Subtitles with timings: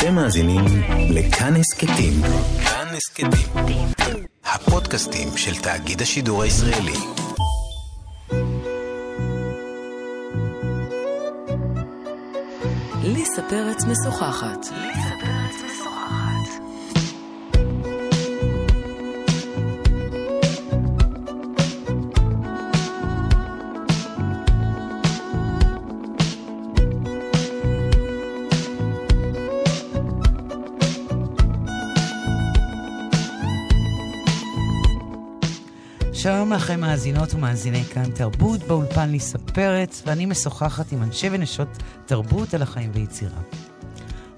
[0.00, 0.64] אתם מאזינים
[1.10, 2.12] לכאן הסכתים.
[2.64, 3.88] כאן הסכתים.
[4.44, 6.96] הפודקאסטים של תאגיד השידור הישראלי.
[13.02, 14.66] ליסה פרץ משוחחת.
[36.50, 41.68] שלום לכם מאזינות ומאזיני כאן תרבות, באולפן ליסה פרץ, ואני משוחחת עם אנשי ונשות
[42.06, 43.40] תרבות על החיים ויצירה.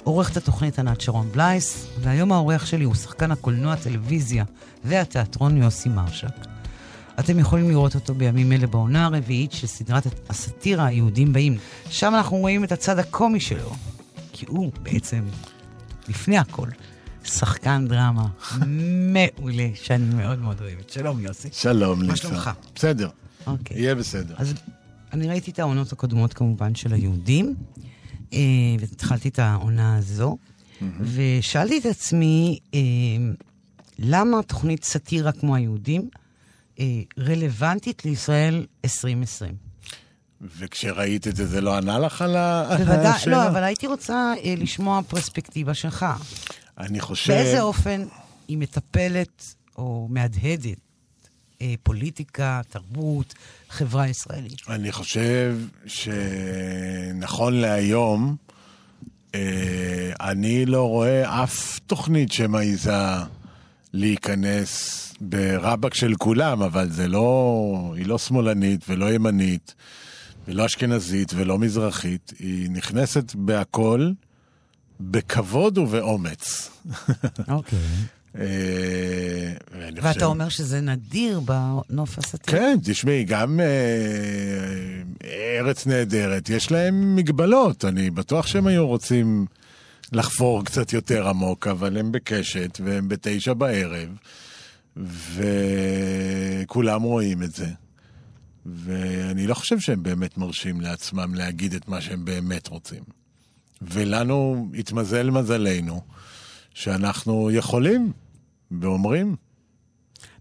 [0.05, 4.45] עורכת התוכנית ענת שרון בלייס, והיום העורך שלי הוא שחקן הקולנוע, הטלוויזיה
[4.85, 6.47] והתיאטרון יוסי מרשק.
[7.21, 11.59] אתם יכולים לראות אותו בימים אלה בעונה הרביעית של סדרת הסאטירה היהודים באים.
[11.91, 13.73] שם אנחנו רואים את הצד הקומי שלו,
[14.33, 15.24] כי הוא בעצם,
[16.09, 16.69] לפני הכל,
[17.25, 18.27] שחקן דרמה
[19.13, 20.91] מעולה, שאני מאוד מאוד אוהבת.
[20.91, 21.49] שלום, יוסי.
[21.52, 22.10] שלום, ליסה.
[22.13, 22.51] מה שלומך?
[22.74, 23.09] בסדר,
[23.46, 23.79] אוקיי.
[23.79, 24.35] יהיה בסדר.
[24.38, 24.55] אז
[25.13, 27.55] אני ראיתי את העונות הקודמות כמובן של היהודים,
[28.33, 28.38] אה,
[28.80, 30.37] והתחלתי את העונה הזו,
[31.01, 32.80] ושאלתי את עצמי, אה,
[33.99, 36.09] למה תוכנית סאטירה כמו היהודים
[36.80, 36.85] אה,
[37.18, 39.55] רלוונטית לישראל 2020?
[40.59, 43.37] וכשראית את זה, זה לא ענה לך על ה- בוודאי, השאלה?
[43.45, 46.07] לא, אבל הייתי רוצה לשמוע פרספקטיבה שלך.
[46.78, 47.32] אני חושב...
[47.32, 48.04] באיזה אופן
[48.48, 50.78] היא מטפלת או מהדהדת
[51.62, 53.34] אה, פוליטיקה, תרבות,
[53.68, 54.60] חברה ישראלית?
[54.68, 58.37] אני חושב שנכון להיום,
[59.34, 62.93] אה, אני לא רואה אף תוכנית שמעיזה
[63.93, 67.94] להיכנס ברבק של כולם, אבל זה לא...
[67.97, 69.75] היא לא שמאלנית ולא ימנית,
[70.48, 72.32] ולא אשכנזית ולא מזרחית.
[72.38, 74.10] היא נכנסת בהכל
[75.11, 76.71] בכבוד ובאומץ.
[77.49, 77.78] אוקיי.
[78.39, 79.53] אה,
[80.03, 82.59] ואתה אומר שזה נדיר בנוף הסאטירי?
[82.59, 85.03] כן, תשמעי, גם אה,
[85.59, 87.85] ארץ נהדרת, יש להם מגבלות.
[87.85, 89.47] אני בטוח שהם היו רוצים
[90.12, 94.09] לחפור קצת יותר עמוק, אבל הם בקשת והם בתשע בערב,
[95.35, 97.69] וכולם רואים את זה.
[98.67, 103.22] ואני לא חושב שהם באמת מרשים לעצמם להגיד את מה שהם באמת רוצים.
[103.91, 106.00] ולנו התמזל מזלנו
[106.75, 108.12] שאנחנו יכולים
[108.81, 109.37] ואומרים.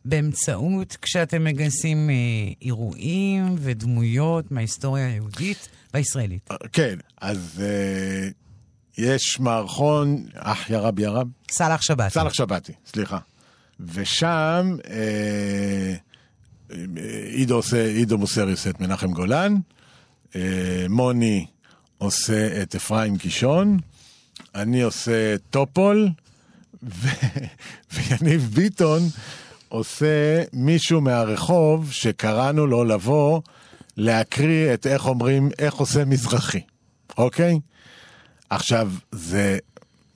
[0.06, 2.16] באמצעות, כשאתם מגייסים אה,
[2.62, 6.50] אירועים ודמויות מההיסטוריה היהודית והישראלית.
[6.72, 8.30] כן, אז אה,
[8.98, 12.12] יש מערכון, אח יא רב יא רב, סאלח שבת.
[12.12, 13.18] סאלח שבתי, סליחה.
[13.80, 15.96] ושם אה,
[16.72, 16.86] אה,
[17.32, 19.56] עידו, עושה, עידו מוסרי עושה את מנחם גולן,
[20.36, 21.46] אה, מוני
[22.02, 23.80] עושה את אפרים קישון,
[24.56, 26.10] אני עושה טופול,
[26.84, 27.08] ו...
[27.94, 29.02] ויניב ביטון
[29.70, 33.42] עושה מישהו מהרחוב שקראנו לו לבוא
[33.98, 36.62] להקריא את איך אומרים, איך עושה מזרחי,
[37.18, 37.60] אוקיי?
[38.50, 39.58] עכשיו, זה...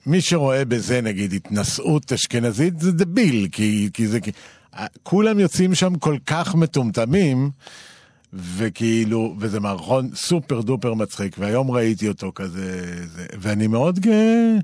[0.06, 4.20] מי שרואה בזה, נגיד, התנשאות אשכנזית, זה דביל, כי, כי זה...
[4.20, 4.30] כי...
[5.02, 7.50] כולם יוצאים שם כל כך מטומטמים,
[8.32, 14.54] וכאילו, וזה מערכון סופר דופר מצחיק, והיום ראיתי אותו כזה, זה, ואני מאוד גאה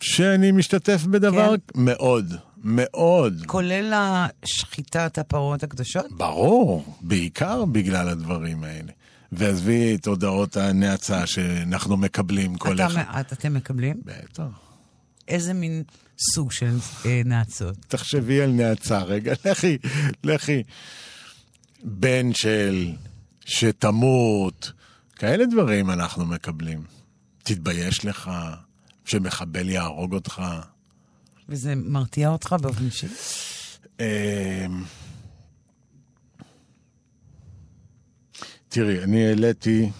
[0.00, 1.80] שאני משתתף בדבר כן.
[1.84, 2.34] מאוד,
[2.64, 3.42] מאוד.
[3.46, 6.06] כולל השחיטת הפרות הקדושות?
[6.16, 8.92] ברור, בעיקר בגלל הדברים האלה.
[9.32, 13.02] ועזבי את הודעות הנאצה שאנחנו מקבלים כל אתה, אחד.
[13.20, 13.96] את- אתם מקבלים?
[14.04, 14.42] בטח.
[15.28, 15.82] איזה מין
[16.34, 17.76] סוג של אה, נאצות?
[17.88, 19.78] תחשבי על נאצה רגע, לכי,
[20.24, 20.62] לכי.
[21.84, 22.92] בן של
[23.40, 24.72] שתמות,
[25.16, 26.84] כאלה דברים אנחנו מקבלים.
[27.42, 28.30] תתבייש לך
[29.04, 30.42] שמחבל יהרוג אותך.
[31.48, 33.06] וזה מרתיע אותך באופן אישי?
[34.00, 34.04] אמ,
[38.68, 39.90] תראי, אני העליתי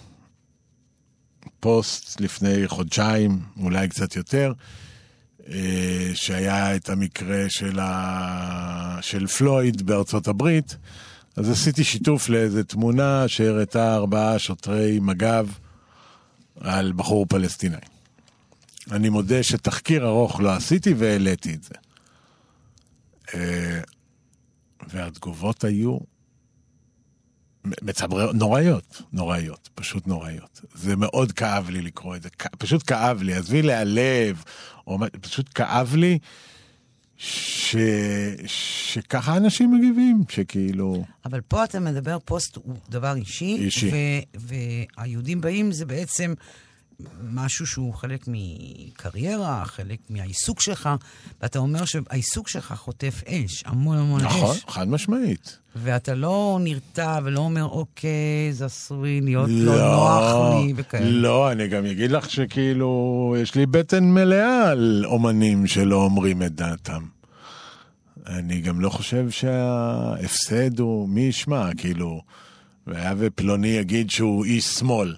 [1.59, 4.53] פוסט לפני חודשיים, אולי קצת יותר,
[5.49, 8.97] אה, שהיה את המקרה של, ה...
[9.01, 10.77] של פלויד בארצות הברית,
[11.39, 15.47] אז עשיתי שיתוף לאיזה תמונה שהראתה ארבעה שוטרי מג"ב
[16.59, 17.77] על בחור פלסטיני.
[18.91, 21.73] אני מודה שתחקיר ארוך לא עשיתי והעליתי את זה.
[23.33, 23.81] אה,
[24.87, 25.97] והתגובות היו
[27.81, 30.61] מצברי, נוראיות, נוראיות, פשוט נוראיות.
[30.73, 34.43] זה מאוד כאב לי לקרוא את זה, פשוט כאב לי, עזבי להיעלב,
[34.87, 36.19] או פשוט כאב לי
[37.21, 37.75] ש...
[38.45, 41.03] שככה אנשים מגיבים, שכאילו...
[41.25, 43.91] אבל פה אתה מדבר, פוסט הוא דבר אישי, אישי.
[43.91, 44.49] ו-
[44.97, 46.33] והיהודים באים זה בעצם
[47.33, 50.89] משהו שהוא חלק מקריירה, חלק מהעיסוק שלך,
[51.41, 54.65] ואתה אומר שהעיסוק שלך חוטף אש, המון המון נכון, אש.
[54.67, 55.57] חד משמעית.
[55.75, 61.09] ואתה לא נרתע ולא אומר, אוקיי, זה עשוי להיות לא, נוח לי וכאלה.
[61.09, 66.55] לא, אני גם אגיד לך שכאילו, יש לי בטן מלאה על אומנים שלא אומרים את
[66.55, 67.03] דעתם.
[68.27, 72.21] אני גם לא חושב שההפסד הוא, מי ישמע, כאילו,
[72.87, 75.15] והיה ופלוני יגיד שהוא איש שמאל.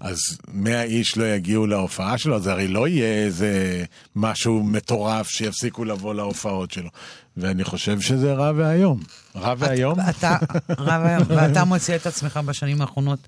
[0.00, 0.18] אז
[0.52, 3.84] מאה איש לא יגיעו להופעה שלו, זה הרי לא יהיה איזה
[4.16, 6.88] משהו מטורף שיפסיקו לבוא להופעות שלו.
[7.36, 9.02] ואני חושב שזה רע ואיום.
[9.36, 10.00] רע ואיום?
[10.00, 10.36] אתה,
[10.78, 13.18] רע ואיום, ואתה מוצא את עצמך בשנים האחרונות,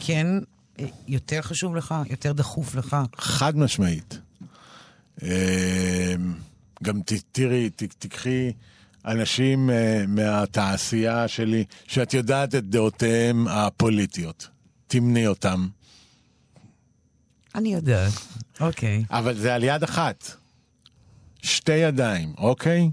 [0.00, 0.26] כן,
[1.08, 2.96] יותר חשוב לך, יותר דחוף לך.
[3.16, 4.18] חד משמעית.
[5.22, 6.14] אה,
[6.82, 7.00] גם
[7.32, 8.52] תראי, תקחי
[9.06, 14.48] אנשים אה, מהתעשייה שלי, שאת יודעת את דעותיהם הפוליטיות.
[14.86, 15.66] תמני אותם.
[17.56, 18.12] אני יודעת,
[18.60, 19.04] אוקיי.
[19.10, 20.30] אבל זה על יד אחת.
[21.42, 22.90] שתי ידיים, אוקיי?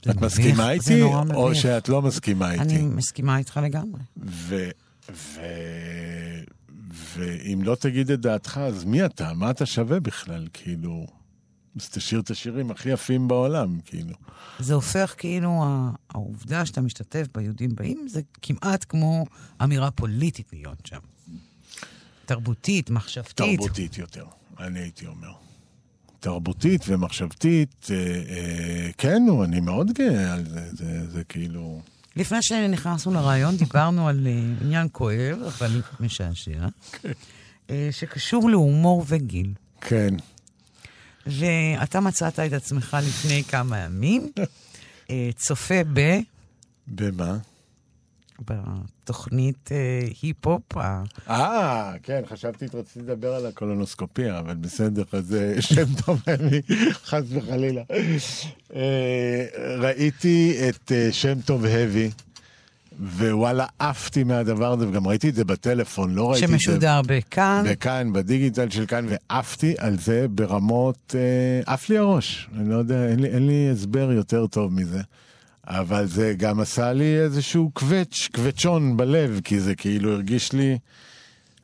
[0.00, 1.62] את מביך, מסכימה איתי, או מביך.
[1.62, 2.62] שאת לא מסכימה איתי?
[2.62, 4.00] אני מסכימה איתך לגמרי.
[4.22, 4.68] ו...
[5.12, 5.40] ו...
[7.16, 9.32] ואם לא תגיד את דעתך, אז מי אתה?
[9.32, 10.48] מה אתה שווה בכלל?
[10.52, 11.06] כאילו...
[11.80, 14.14] אז תשאיר את השירים הכי יפים בעולם, כאילו.
[14.58, 15.64] זה הופך כאילו,
[16.10, 19.24] העובדה שאתה משתתף ביהודים באים, זה כמעט כמו
[19.64, 20.98] אמירה פוליטית להיות שם.
[22.28, 23.58] תרבותית, מחשבתית.
[23.60, 24.24] תרבותית יותר,
[24.60, 25.32] אני הייתי אומר.
[26.20, 31.80] תרבותית ומחשבתית, אה, אה, כן, נו, אני מאוד גאה על זה, זה, זה כאילו...
[32.16, 36.66] לפני שנכנסנו לרעיון, דיברנו על אה, עניין כואב, אבל משעשע,
[37.70, 39.52] אה, שקשור להומור וגיל.
[39.80, 40.14] כן.
[41.26, 44.32] ואתה מצאת את עצמך לפני כמה ימים,
[45.10, 46.18] אה, צופה ב...
[46.86, 47.38] במה?
[48.46, 50.76] בתוכנית אה, היפ-הופ,
[51.28, 56.60] אה, כן, חשבתי רציתי לדבר על הקולונוסקופיה, אבל בסדר, אז אה, שם טוב לי,
[56.92, 57.82] חס וחלילה.
[58.74, 59.44] אה,
[59.78, 62.10] ראיתי את אה, שם טוב הבי,
[63.00, 66.58] ווואלה, עפתי מהדבר הזה, וגם ראיתי את זה בטלפון, לא ראיתי את זה...
[66.58, 67.64] שמשודר בכאן.
[67.70, 72.48] בכאן, בדיגיטל של כאן, ועפתי על זה ברמות, אה, עף לי הראש.
[72.56, 75.00] אני לא יודע, אין לי, אין לי הסבר יותר טוב מזה.
[75.68, 80.78] אבל זה גם עשה לי איזשהו קווץ', קווצ'ון בלב, כי זה כאילו הרגיש לי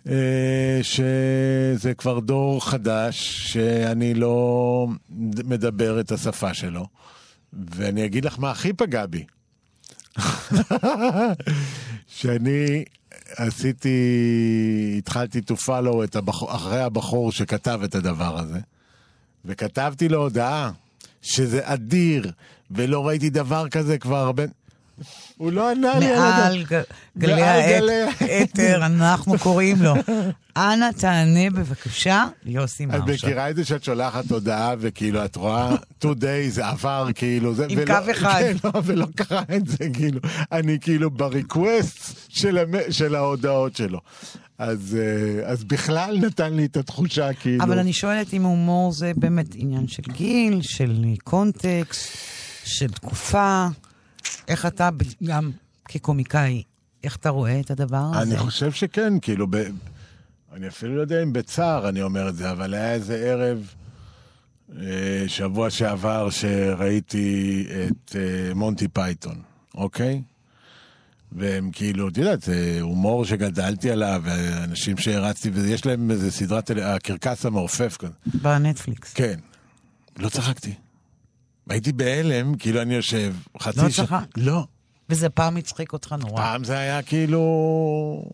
[0.08, 4.86] אה, שזה כבר דור חדש, שאני לא
[5.44, 6.86] מדבר את השפה שלו.
[7.52, 9.24] ואני אגיד לך מה הכי פגע בי.
[12.06, 12.84] שאני
[13.36, 13.98] עשיתי,
[14.98, 18.58] התחלתי to follow את הבחור, אחרי הבחור שכתב את הדבר הזה,
[19.44, 20.70] וכתבתי לו הודעה
[21.22, 22.30] שזה אדיר,
[22.74, 24.42] ולא ראיתי דבר כזה כבר הרבה...
[25.36, 26.64] הוא לא ענה לי על מעל
[27.18, 27.42] גלי
[28.20, 29.94] האתר, אנחנו קוראים לו.
[30.56, 33.26] אנא תענה בבקשה ליוסי את מרשה.
[33.26, 35.74] מכירה את זה שאת שולחת הודעה וכאילו את רואה
[36.04, 38.40] today זה עבר כאילו זה עם ולא- קו אחד.
[38.40, 40.20] כן, לא, ולא קרה את זה כאילו
[40.52, 42.72] אני כאילו בריקווסט של, המ...
[42.90, 44.00] של ההודעות שלו
[44.58, 49.12] אז, אה, אז בכלל נתן לי את התחושה כאילו אבל אני שואלת אם הומור זה
[49.16, 52.08] באמת עניין של גיל, של קונטקסט,
[52.64, 53.66] של תקופה.
[54.48, 54.88] איך אתה,
[55.24, 55.50] גם
[55.84, 56.62] כקומיקאי,
[57.04, 58.22] איך אתה רואה את הדבר הזה?
[58.22, 59.56] אני חושב שכן כאילו ב...
[60.52, 63.74] אני אפילו לא יודע אם בצער אני אומר את זה אבל היה איזה ערב
[64.78, 69.42] אה, שבוע שעבר שראיתי את אה, מונטי פייתון
[69.74, 70.22] אוקיי?
[71.32, 77.46] והם כאילו, את יודעת, זה הומור שגדלתי עליו, ואנשים שהרצתי, ויש להם איזה סדרת, הקרקס
[77.46, 78.12] המעופף כזה.
[78.26, 79.12] בנטפליקס.
[79.12, 79.38] כן.
[80.18, 80.74] לא צחקתי.
[81.68, 84.06] הייתי בהלם, כאילו אני יושב, חצי לא שעה.
[84.06, 84.28] צחקת?
[84.36, 84.64] לא.
[85.10, 86.36] וזה פעם הצחיק אותך נורא.
[86.36, 88.24] פעם זה היה כאילו...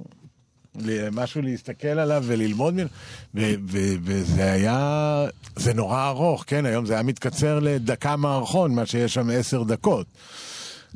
[1.13, 2.89] משהו להסתכל עליו וללמוד ממנו,
[3.35, 5.25] ו- ו- וזה היה,
[5.57, 10.07] זה נורא ארוך, כן, היום זה היה מתקצר לדקה מערכון, מה שיש שם עשר דקות.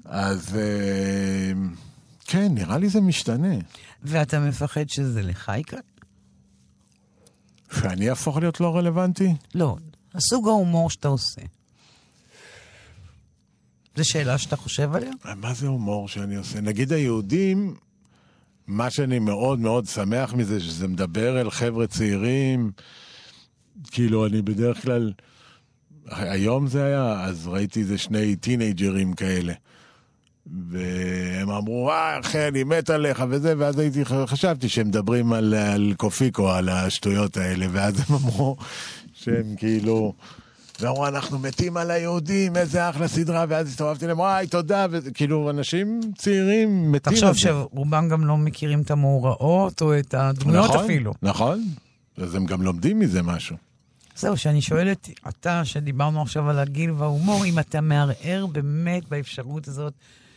[0.04, 1.52] אז אה,
[2.24, 3.54] כן, נראה לי זה משתנה.
[4.02, 5.80] ואתה מפחד שזה לך יקרה?
[7.80, 9.34] שאני אהפוך להיות לא רלוונטי?
[9.54, 9.76] לא,
[10.14, 11.40] הסוג ההומור שאתה עושה.
[13.96, 15.10] זו שאלה שאתה חושב עליה?
[15.36, 16.60] מה זה הומור שאני עושה?
[16.60, 17.74] נגיד היהודים,
[18.66, 22.70] מה שאני מאוד מאוד שמח מזה, שזה מדבר אל חבר'ה צעירים,
[23.90, 25.12] כאילו, אני בדרך כלל,
[26.06, 29.52] היום זה היה, אז ראיתי איזה שני טינג'רים כאלה.
[30.68, 35.94] והם אמרו, אה, אחי, אני מת עליך וזה, ואז הייתי, חשבתי שהם מדברים על, על
[35.96, 38.56] קופיקו, על השטויות האלה, ואז הם אמרו
[39.12, 40.14] שהם כאילו,
[40.80, 46.00] ואמרו, אנחנו מתים על היהודים, איזה אחלה סדרה, ואז הסתובבתי להם, וואי, תודה, וכאילו, אנשים
[46.18, 47.38] צעירים מתים על תחשוב זה.
[47.38, 51.14] שרובם גם לא מכירים את המאורעות או את הדמויות נכון, אפילו.
[51.22, 51.64] נכון,
[52.16, 53.56] אז הם גם לומדים מזה משהו.
[54.16, 59.92] זהו, שאני שואלת, אתה, שדיברנו עכשיו על הגיל וההומור, אם אתה מערער באמת באפשרות הזאת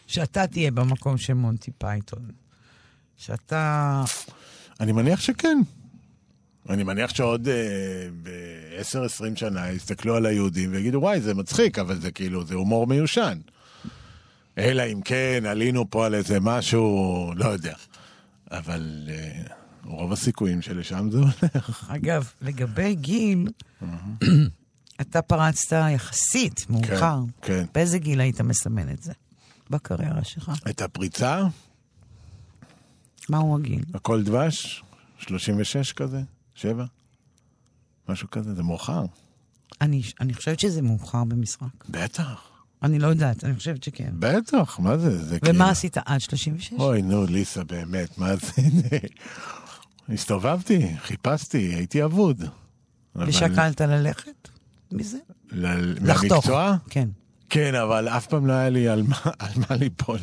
[0.07, 2.19] שאתה תהיה במקום של מונטי פייתון.
[3.17, 4.03] שאתה...
[4.79, 5.57] אני מניח שכן.
[6.69, 7.53] אני מניח שעוד אה,
[8.23, 13.39] ב-10-20 שנה יסתכלו על היהודים ויגידו, וואי, זה מצחיק, אבל זה כאילו, זה הומור מיושן.
[14.57, 17.75] אלא אם כן, עלינו פה על איזה משהו, לא יודע.
[18.51, 19.41] אבל אה,
[19.85, 21.91] רוב הסיכויים שלשם זה הולך.
[21.95, 23.47] אגב, לגבי גיל,
[25.01, 27.19] אתה פרצת יחסית מאוחר.
[27.41, 27.65] כן.
[27.73, 29.13] באיזה גיל היית מסמן את זה?
[29.69, 30.51] בקריירה שלך.
[30.69, 31.43] את הפריצה,
[33.29, 33.83] מהו הגיל?
[33.93, 34.83] הכל דבש,
[35.17, 36.21] 36 כזה,
[36.57, 36.85] 7,
[38.09, 39.05] משהו כזה, זה מאוחר.
[39.81, 41.85] אני, אני חושבת שזה מאוחר במשחק.
[41.89, 42.47] בטח,
[42.83, 44.09] אני לא יודעת, אני חושבת שכן.
[44.19, 45.55] בטח, מה זה, זה כאילו...
[45.55, 46.73] ומה עשית עד 36?
[46.73, 48.51] אוי, נו, ליסה, באמת, מה זה?
[50.09, 52.43] הסתובבתי, חיפשתי, הייתי אבוד.
[53.15, 54.47] אבל- ושקלת ללכת
[54.91, 55.17] מזה?
[55.51, 56.31] ל- לחתוך.
[56.31, 56.75] מהמקצוע?
[56.89, 57.09] כן.
[57.49, 60.19] כן, אבל אף פעם לא היה לי על מה, על מה ליפול.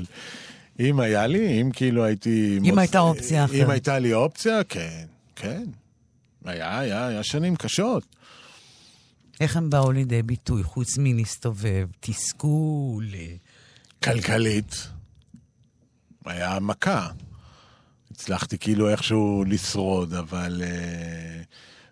[0.81, 2.59] אם היה לי, אם כאילו הייתי...
[2.65, 3.65] אם הייתה אופציה אחרת.
[3.65, 5.05] אם הייתה לי אופציה, כן,
[5.37, 5.65] כן.
[6.45, 8.17] היה, היה, היה שנים קשות.
[9.41, 11.89] איך הם באו לידי ביטוי, חוץ מלהסתובב?
[12.01, 13.07] תסכול?
[13.15, 13.35] אה,
[14.05, 14.89] כלכלית,
[16.25, 17.09] היה מכה.
[18.11, 20.63] הצלחתי כאילו איכשהו לשרוד, אבל...
[20.65, 21.43] אה,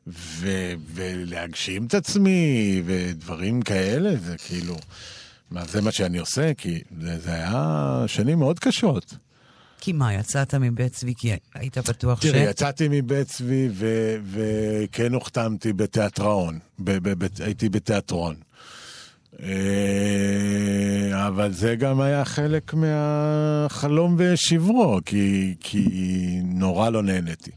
[0.07, 4.77] ו, ולהגשים את עצמי, ודברים כאלה, זה כאילו...
[5.51, 6.55] מה, זה מה שאני עושה?
[6.55, 9.15] כי זה, זה היה שנים מאוד קשות.
[9.85, 12.27] כי מה, יצאת מבית צבי כי היית בטוח ש...
[12.27, 18.37] תראי, יצאתי מבית צבי ו- וכן הוחתמתי בתיאטרון, ב- ב- ב- הייתי בתיאטרון.
[19.43, 19.49] אה,
[21.29, 25.85] אבל זה גם היה חלק מהחלום ושברו, כי, כי
[26.45, 27.51] נורא לא נהניתי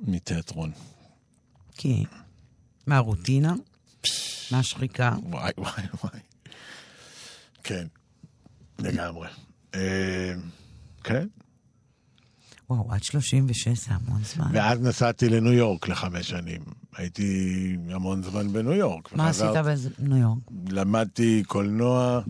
[0.00, 0.70] מתיאטרון.
[1.76, 2.04] כי...
[2.86, 3.54] מהרוטינה?
[4.50, 5.14] מהשחיקה?
[5.22, 6.20] וואי, וואי, וואי.
[7.64, 7.86] כן,
[8.78, 9.28] לגמרי.
[11.04, 11.26] כן.
[12.70, 14.46] וואו, עד 36 זה המון זמן.
[14.52, 16.60] ואז נסעתי לניו יורק לחמש שנים.
[16.96, 19.12] הייתי המון זמן בניו יורק.
[19.12, 19.46] מה עשית
[19.98, 20.38] בניו יורק?
[20.68, 22.20] למדתי קולנוע,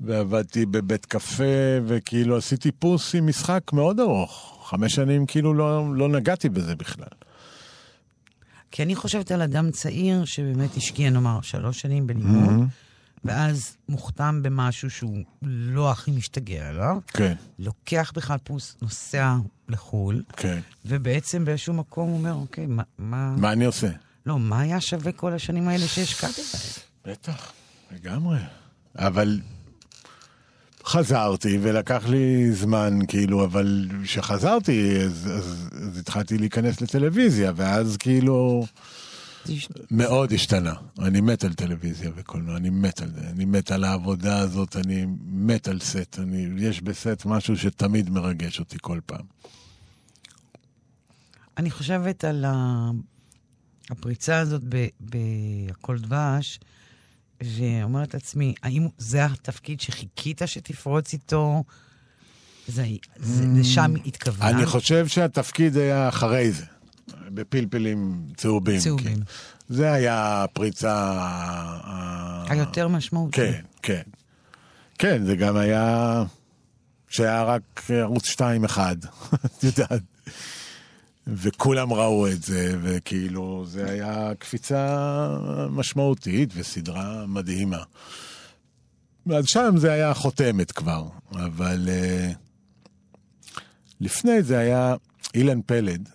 [0.00, 1.44] ועבדתי בבית קפה,
[1.86, 4.58] וכאילו עשיתי פוס עם משחק מאוד ארוך.
[4.70, 7.08] חמש שנים כאילו לא, לא נגעתי בזה בכלל.
[8.70, 12.68] כי אני חושבת על אדם צעיר שבאמת השקיע, נאמר, שלוש שנים בלימוד,
[13.24, 19.36] ואז מוכתם במשהו שהוא לא הכי משתגע עליו, כן, לוקח בכלל פוס, נוסע
[19.68, 20.60] לחו"ל, כן.
[20.84, 22.82] ובעצם באיזשהו מקום הוא אומר, אוקיי, מה...
[22.98, 23.34] מה...
[23.36, 23.88] מה אני עושה?
[24.26, 27.14] לא, מה היה שווה כל השנים האלה שהשקעתי בהם?
[27.14, 27.52] בטח,
[27.92, 28.38] לגמרי.
[28.98, 29.40] אבל
[30.84, 38.66] חזרתי, ולקח לי זמן, כאילו, אבל כשחזרתי, אז, אז, אז התחלתי להיכנס לטלוויזיה, ואז כאילו...
[39.90, 40.74] מאוד השתנה.
[40.98, 43.20] אני מת על טלוויזיה וקולנוע, אני מת על זה.
[43.30, 46.18] אני מת על העבודה הזאת, אני מת על סט.
[46.18, 49.24] אני, יש בסט משהו שתמיד מרגש אותי כל פעם.
[51.58, 52.90] אני חושבת על ה...
[53.90, 54.62] הפריצה הזאת
[55.00, 56.60] בהכל דבש,
[57.42, 61.64] ואומרת לעצמי, האם זה התפקיד שחיכית שתפרוץ איתו?
[62.68, 62.86] זה,
[63.16, 64.54] זה, זה שם התכוונת?
[64.54, 66.64] אני חושב שהתפקיד היה אחרי זה,
[67.28, 68.80] בפלפלים צהובים.
[68.80, 69.16] צהובים.
[69.16, 69.22] כן.
[69.68, 70.92] זה היה הפריצה...
[70.94, 73.36] ה- היותר משמעותי.
[73.36, 74.02] כן, כן.
[74.98, 76.22] כן, זה גם היה...
[77.08, 78.96] שהיה רק ערוץ 2 אחד,
[79.46, 80.02] את יודעת.
[81.26, 85.28] וכולם ראו את זה, וכאילו, זה היה קפיצה
[85.70, 87.82] משמעותית וסדרה מדהימה.
[89.34, 92.34] אז שם זה היה חותמת כבר, אבל uh,
[94.00, 94.94] לפני זה היה
[95.34, 96.08] אילן פלד,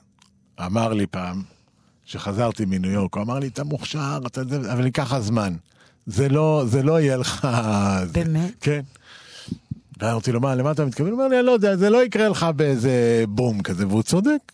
[0.66, 1.44] אמר לי פעם,
[2.06, 5.54] שחזרתי מניו יורק, הוא אמר לי, אתה מוכשר, אתה זה, אבל ייקח לך זמן.
[6.06, 7.48] זה לא, זה לא יהיה לך...
[8.06, 8.54] זה." באמת?
[8.62, 8.82] כן.
[10.00, 11.12] ואמרתי לו, מה, למה אתה מתכוון?
[11.12, 14.52] הוא אומר לי, אני לא יודע, זה לא יקרה לך באיזה בום כזה, והוא צודק.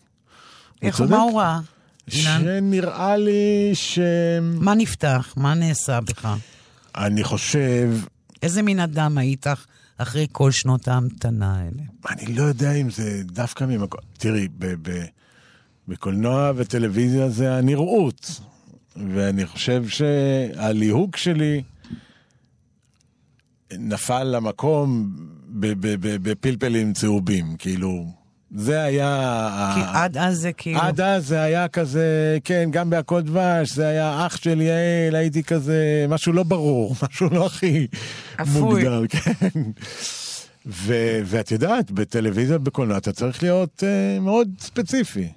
[0.82, 1.00] איך.
[1.00, 1.60] מה הוא ראה?
[2.08, 3.98] שנראה לי ש...
[4.42, 5.34] מה נפתח?
[5.36, 6.34] מה נעשה בך?
[6.96, 7.90] אני חושב,
[8.42, 9.46] איזה מין אדם היית
[9.98, 11.82] אחרי כל שנות ההמתנה האלה?
[12.10, 14.00] אני לא יודע אם זה דווקא ממקום...
[14.18, 15.04] תראי, ב- ב-
[15.88, 18.40] בקולנוע וטלוויזיה זה הנראות.
[19.14, 21.62] ואני חושב שהליהוק שלי
[23.78, 25.16] נפל למקום
[26.22, 28.06] בפלפלים צהובים, כאילו,
[28.54, 29.50] זה היה...
[29.74, 30.80] כי ה- עד אז זה כאילו...
[30.80, 35.42] עד אז זה היה כזה, כן, גם בהכל דבש, זה היה אח של יעל, הייתי
[35.42, 37.86] כזה, משהו לא ברור, משהו לא הכי.
[38.60, 39.48] מוגדר, כן.
[40.66, 45.28] ו- ואת יודעת, בטלוויזיה ובקולנוע אתה צריך להיות uh, מאוד ספציפי.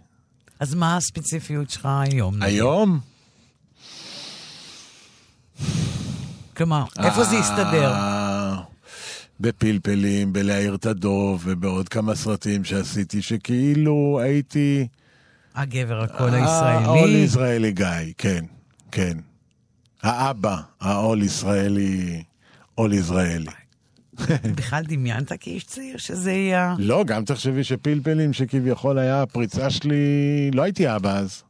[0.62, 2.42] אז מה הספציפיות שלך היום?
[2.42, 3.00] היום?
[6.58, 7.92] כלומר, איפה זה יסתדר?
[7.94, 8.56] אה,
[9.40, 14.88] בפלפלים, בלהעיר את הדוב, ובעוד כמה סרטים שעשיתי, שכאילו הייתי...
[15.56, 17.18] הגבר הקול אה, הישראלי.
[17.18, 18.46] ישראלי גיא, כן,
[18.92, 19.18] כן.
[20.04, 22.24] האבא, ה-all ישראלי,
[22.80, 23.61] all ישראלי.
[24.58, 26.76] בכלל דמיינת כאיש צעיר שזה יהיה...
[26.78, 31.44] לא, גם תחשבי שפלפלים, שכביכול היה הפריצה שלי, לא הייתי אבא אז.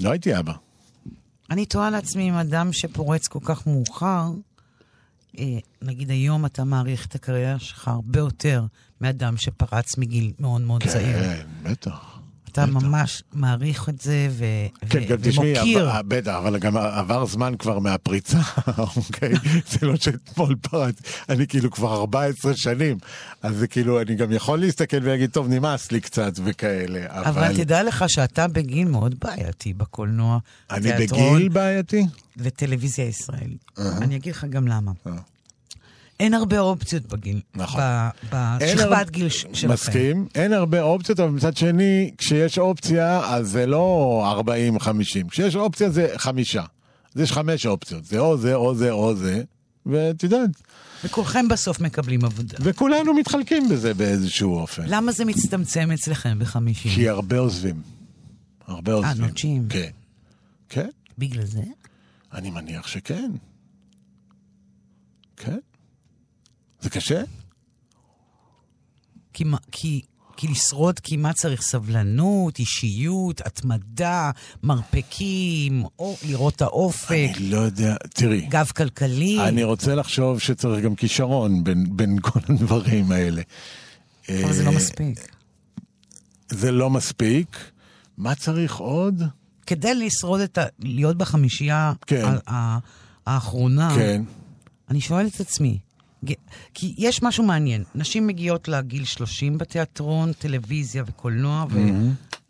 [0.00, 0.52] לא הייתי אבא.
[1.50, 4.30] אני תוהה לעצמי אם אדם שפורץ כל כך מאוחר,
[5.38, 8.64] אה, נגיד היום אתה מעריך את הקריירה שלך הרבה יותר
[9.00, 11.18] מאדם שפרץ מגיל מאוד מאוד צעיר.
[11.18, 12.13] כן, בטח.
[12.62, 12.66] אתה.
[12.66, 14.44] ממש מעריך את זה ו-
[14.88, 15.88] כן, ו- גם תשמעי, ומוקיר.
[15.90, 18.38] עבר- בטח, אבל גם עבר זמן כבר מהפריצה,
[18.96, 19.32] אוקיי?
[19.70, 20.94] זה לא שאתמול פרץ,
[21.28, 22.96] אני כאילו כבר 14 שנים,
[23.42, 27.24] אז זה כאילו, אני גם יכול להסתכל ולהגיד, טוב, נמאס לי קצת וכאלה, אבל...
[27.44, 30.38] אבל תדע לך שאתה בגיל מאוד בעייתי בקולנוע,
[30.70, 32.06] אני בגיל בעייתי?
[32.36, 33.64] וטלוויזיה ישראלית.
[33.78, 34.92] אני אגיד לך גם למה.
[36.20, 36.24] אה.
[36.24, 37.80] אין הרבה אופציות בגיל, נכון.
[38.32, 39.70] בשכבת הר- גיל שלכם.
[39.72, 44.42] מסכים, אין הרבה אופציות, אבל מצד שני, כשיש אופציה, אז זה לא
[44.78, 44.84] 40-50.
[45.30, 46.64] כשיש אופציה זה חמישה.
[47.14, 49.42] אז יש חמש אופציות, זה או זה, או זה, או זה,
[49.86, 50.50] ואת יודעת,
[51.04, 52.58] וכולכם בסוף מקבלים עבודה.
[52.60, 54.82] וכולנו מתחלקים בזה באיזשהו אופן.
[54.86, 56.92] למה זה מצטמצם אצלכם בחמישים?
[56.94, 57.82] כי הרבה עוזבים.
[58.66, 59.24] הרבה עוזבים.
[59.24, 59.66] נוטשים.
[59.68, 59.90] כן.
[60.68, 61.60] כן, בגלל זה?
[62.32, 63.30] אני מניח שכן.
[65.36, 65.58] כן.
[66.84, 67.22] זה קשה?
[69.32, 70.00] כי, מה- כי,
[70.36, 74.30] כי לשרוד כמעט צריך סבלנות, אישיות, התמדה,
[74.62, 78.46] מרפקים, או לראות את האופק, אני לא יודע, תראי.
[78.46, 79.40] גב כלכלי.
[79.48, 83.42] אני רוצה לחשוב שצריך גם כישרון בין, בין כל הדברים האלה.
[84.28, 85.36] אבל זה לא אה, מספיק.
[86.48, 87.56] זה לא מספיק.
[88.18, 89.22] מה צריך עוד?
[89.66, 90.64] כדי לשרוד את ה...
[90.78, 92.24] להיות בחמישייה כן.
[92.46, 92.78] ה- ה-
[93.26, 94.22] האחרונה, כן.
[94.90, 95.78] אני שואלת את עצמי,
[96.74, 97.84] כי יש משהו מעניין.
[97.94, 101.66] נשים מגיעות לגיל 30 בתיאטרון, טלוויזיה וקולנוע,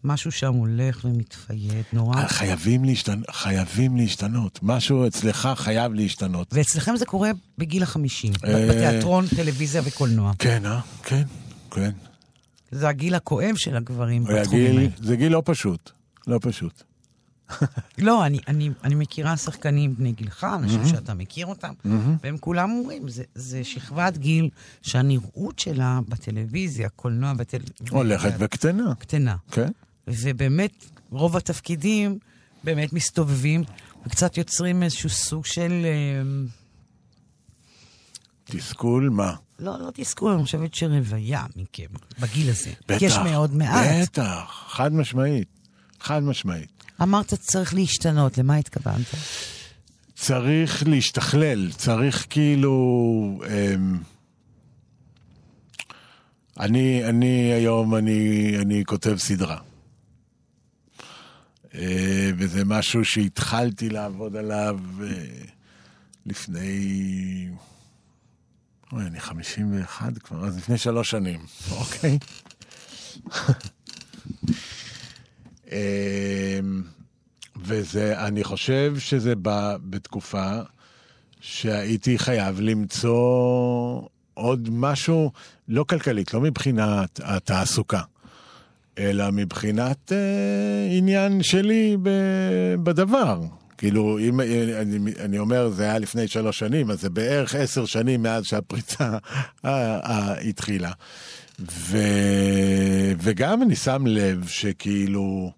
[0.05, 2.27] ומשהו שם הולך ומתפייד נורא.
[2.27, 3.21] חייבים, להשתנ...
[3.31, 4.59] חייבים להשתנות.
[4.63, 6.49] משהו אצלך חייב להשתנות.
[6.53, 8.67] ואצלכם זה קורה בגיל החמישים, אה.
[8.69, 10.33] בתיאטרון, טלוויזיה וקולנוע.
[10.39, 10.81] כן, אה?
[11.03, 11.23] כן,
[11.71, 11.91] כן.
[12.71, 14.89] זה הגיל הכואב של הגברים בתחומים האלה.
[15.03, 15.91] זה גיל לא פשוט.
[16.27, 16.83] לא פשוט.
[17.99, 21.73] לא, אני, אני, אני מכירה שחקנים בני גילך, אנשים שאתה מכיר אותם,
[22.23, 24.49] והם כולם אומרים, זה, זה שכבת גיל
[24.83, 28.95] שהנראות שלה בטלוויזיה, קולנוע בטלוויזיה, הולכת וקטנה.
[28.99, 29.37] קטנה.
[29.51, 29.71] כן.
[30.09, 32.19] ובאמת, רוב התפקידים
[32.65, 33.65] באמת מסתובבים
[34.07, 35.73] וקצת יוצרים איזשהו סוג של...
[35.85, 36.23] אה,
[38.45, 39.35] תסכול, מה?
[39.59, 41.87] לא, לא תסכול, אני חושבת שרוויה מכם,
[42.21, 42.71] בגיל הזה.
[42.89, 43.03] בטח.
[43.03, 43.87] יש מאוד מעט.
[44.03, 45.49] בטח, חד משמעית.
[46.01, 46.74] חד משמעית.
[47.03, 49.07] אמרת צריך להשתנות, למה התכוונת?
[50.15, 53.43] צריך להשתכלל, צריך כאילו...
[53.49, 53.99] אמ,
[56.61, 59.59] אני, אני היום, אני, אני כותב סדרה.
[61.75, 65.07] אה, וזה משהו שהתחלתי לעבוד עליו אה,
[66.27, 67.49] לפני...
[68.93, 72.19] אוי, אני 51 כבר, אז לפני שלוש שנים, אוקיי?
[75.75, 76.83] אמ,
[77.63, 80.51] וזה, אני חושב שזה בא בתקופה
[81.41, 84.01] שהייתי חייב למצוא
[84.35, 85.31] עוד משהו,
[85.69, 88.01] לא כלכלית, לא מבחינת התעסוקה,
[88.99, 92.11] אלא מבחינת אה, עניין שלי ב,
[92.83, 93.41] בדבר.
[93.79, 98.23] כאילו, אם אני, אני אומר, זה היה לפני שלוש שנים, אז זה בערך עשר שנים
[98.23, 99.19] מאז שהפריצה
[100.49, 100.93] התחילה.
[101.61, 101.99] ו,
[103.19, 105.53] וגם אני שם לב שכאילו,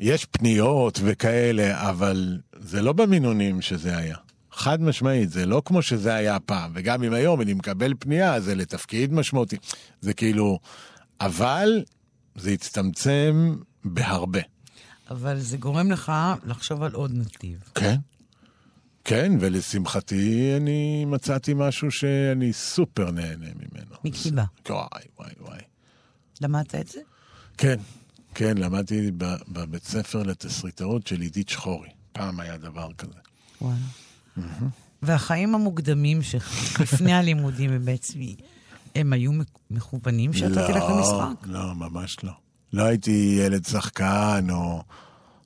[0.00, 4.16] יש פניות וכאלה, אבל זה לא במינונים שזה היה.
[4.52, 6.70] חד משמעית, זה לא כמו שזה היה פעם.
[6.74, 9.56] וגם אם היום אני מקבל פנייה, זה לתפקיד משמעותי.
[10.00, 10.58] זה כאילו,
[11.20, 11.84] אבל
[12.34, 14.40] זה הצטמצם בהרבה.
[15.10, 16.12] אבל זה גורם לך
[16.44, 17.58] לחשוב על עוד נתיב.
[17.74, 17.96] כן.
[19.04, 23.96] כן, ולשמחתי אני מצאתי משהו שאני סופר נהנה ממנו.
[24.04, 24.44] מכתיבה.
[24.68, 24.86] וואי,
[25.18, 25.60] וואי, וואי.
[26.40, 27.00] למדת את זה?
[27.58, 27.76] כן,
[28.34, 31.88] כן, למדתי ב- בבית ספר לתסריטאות של עידית שחורי.
[32.12, 33.12] פעם היה דבר כזה.
[33.60, 33.76] וואלה.
[35.02, 38.36] והחיים המוקדמים שלך, לפני הלימודים בבית צבי,
[38.94, 39.30] הם היו
[39.70, 41.46] מכוונים שאתה תלך למשחק?
[41.46, 42.32] לא, ממש לא.
[42.72, 44.82] לא הייתי ילד שחקן, או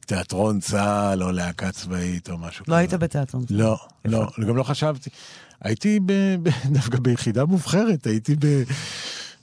[0.06, 2.72] תיאטרון צה"ל, או להקה צבאית, או משהו כזה.
[2.72, 3.44] לא היית בתיאטרון.
[3.50, 5.10] לא, לא, גם לא חשבתי.
[5.60, 8.62] הייתי ב, ב, דווקא ביחידה מובחרת, הייתי ב,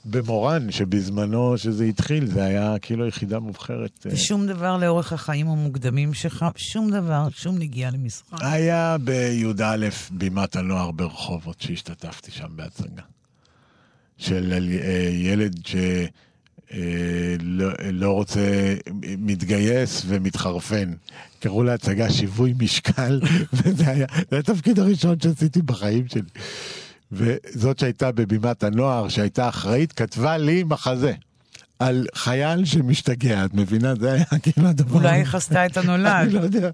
[0.04, 4.06] במורן, שבזמנו שזה התחיל, זה היה כאילו יחידה מובחרת.
[4.06, 8.38] אה, ושום דבר לאורך החיים המוקדמים שלך, שום דבר, שום נגיעה למשחק.
[8.40, 13.02] היה בי"א בימת הנוער ברחובות, שהשתתפתי שם בהצגה.
[14.18, 18.74] של אה, ילד שלא לא רוצה,
[19.18, 20.92] מתגייס ומתחרפן.
[21.40, 23.20] קראו להצגה שיווי משקל,
[23.52, 26.22] וזה היה, זה התפקיד הראשון שעשיתי בחיים שלי.
[27.14, 31.12] וזאת שהייתה בבימת הנוער, שהייתה אחראית, כתבה לי מחזה.
[31.78, 33.94] על חייל שמשתגע, את מבינה?
[34.00, 34.94] זה היה כאילו הדבר...
[34.94, 36.06] אולי היא חסתה את הנולד.
[36.06, 36.70] אני לא יודע.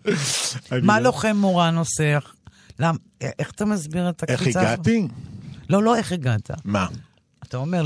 [0.82, 2.18] מה לא- לוחם מורן עושה?
[2.78, 2.96] למ-
[3.38, 4.60] איך אתה מסביר את איך הקפיצה?
[4.60, 4.72] הזאת?
[4.72, 5.08] הגעתי?
[5.70, 6.50] לא, לא איך הגעת.
[6.64, 6.86] מה?
[7.48, 7.82] אתה אומר,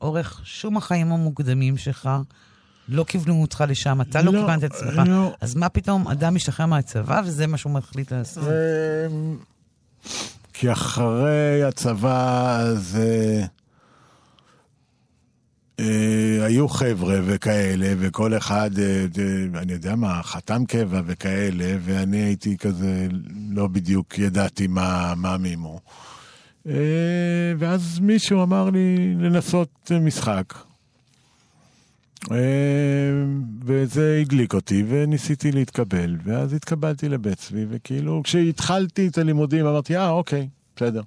[0.00, 2.10] לאורך שום החיים המוקדמים שלך,
[2.88, 5.02] לא כיוונו אותך לשם, אתה לא לא, כיוונת את עצמך.
[5.06, 5.34] לא.
[5.40, 8.44] אז מה פתאום אדם משתחרר מהצבא וזה מה שהוא מחליט לעשות?
[10.54, 13.46] כי אחרי הצבא אז אה,
[15.80, 22.16] אה, היו חבר'ה וכאלה, וכל אחד, אה, אה, אני יודע מה, חתם קבע וכאלה, ואני
[22.16, 23.06] הייתי כזה,
[23.50, 25.80] לא בדיוק ידעתי מה, מה מימו.
[26.66, 26.72] אה,
[27.58, 30.54] ואז מישהו אמר לי לנסות משחק.
[32.32, 32.36] אה,
[33.64, 40.10] וזה הדליק אותי, וניסיתי להתקבל, ואז התקבלתי לבית צבי, וכאילו, כשהתחלתי את הלימודים אמרתי, אה,
[40.10, 41.02] אוקיי, בסדר.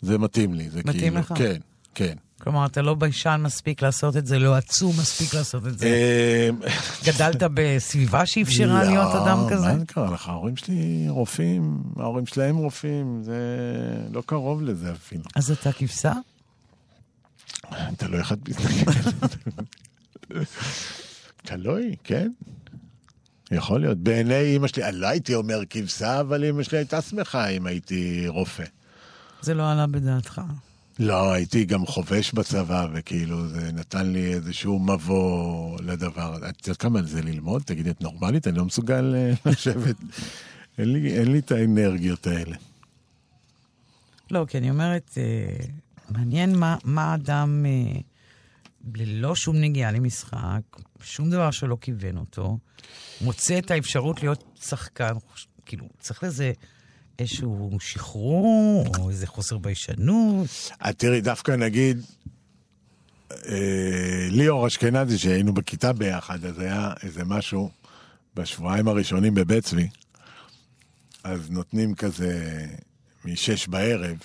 [0.00, 1.18] זה מתאים לי, זה מתאים כאילו...
[1.18, 1.32] לך?
[1.36, 1.56] כן,
[1.94, 2.14] כן.
[2.42, 5.86] כלומר, אתה לא ביישן מספיק לעשות את זה, לא עצום מספיק לעשות את זה.
[5.86, 6.48] אה,
[7.06, 9.66] גדלת בסביבה שאפשרה להיות אדם כזה?
[9.66, 10.28] לא, מה קרה לך?
[10.28, 13.38] ההורים שלי רופאים, ההורים שלהם רופאים, זה
[14.12, 15.22] לא קרוב לזה אפילו.
[15.36, 16.12] אז אתה כבשה?
[17.96, 19.34] תלוי איך את מסתכלת.
[21.42, 22.30] תלוי, כן.
[23.50, 23.98] יכול להיות.
[23.98, 28.28] בעיני אימא שלי, אני לא הייתי אומר כבשה, אבל אימא שלי הייתה שמחה אם הייתי
[28.28, 28.64] רופא.
[29.42, 30.40] זה לא עלה בדעתך.
[30.98, 36.36] לא, הייתי גם חובש בצבא, וכאילו זה נתן לי איזשהו מבוא לדבר.
[36.36, 37.62] את יודעת כמה זה ללמוד?
[37.62, 38.46] תגידי, את נורמלית?
[38.46, 39.96] אני לא מסוגל אה, לשבת.
[40.78, 42.56] אין לי, אין לי את האנרגיות האלה.
[44.30, 45.66] לא, כי אני אומרת, אה,
[46.10, 48.00] מעניין מה, מה אדם אה,
[48.94, 50.60] ללא שום נגיעה למשחק,
[51.02, 52.58] שום דבר שלא כיוון אותו,
[53.20, 55.12] מוצא את האפשרות להיות שחקן,
[55.66, 56.52] כאילו, צריך לזה
[57.18, 60.70] איזשהו שחרור, או איזה חוסר ביישנות.
[60.90, 62.00] את תראי, דווקא נגיד,
[63.32, 67.70] אה, ליאור אשכנזי, שהיינו בכיתה ביחד, אז היה איזה משהו
[68.34, 69.88] בשבועיים הראשונים בבית צבי,
[71.24, 72.66] אז נותנים כזה
[73.24, 74.16] משש בערב,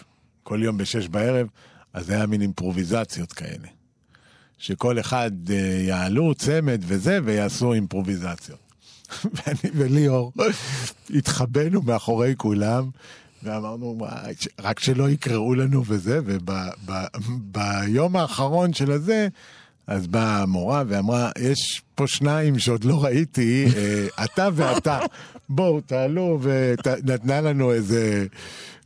[0.43, 1.47] כל יום בשש בערב,
[1.93, 3.67] אז היה מין אימפרוביזציות כאלה.
[4.57, 8.59] שכל אחד אה, יעלו צמד וזה, ויעשו אימפרוביזציות.
[9.33, 10.31] ואני וליאור
[11.09, 12.89] התחבאנו מאחורי כולם,
[13.43, 16.19] ואמרנו, "וואי, ש- רק שלא יקראו לנו וזה,
[17.27, 19.27] וביום האחרון של הזה,
[19.87, 24.99] אז באה המורה ואמרה, יש פה שניים שעוד לא ראיתי, אה, אתה ואתה,
[25.49, 28.25] בואו תעלו, ונתנה לנו איזה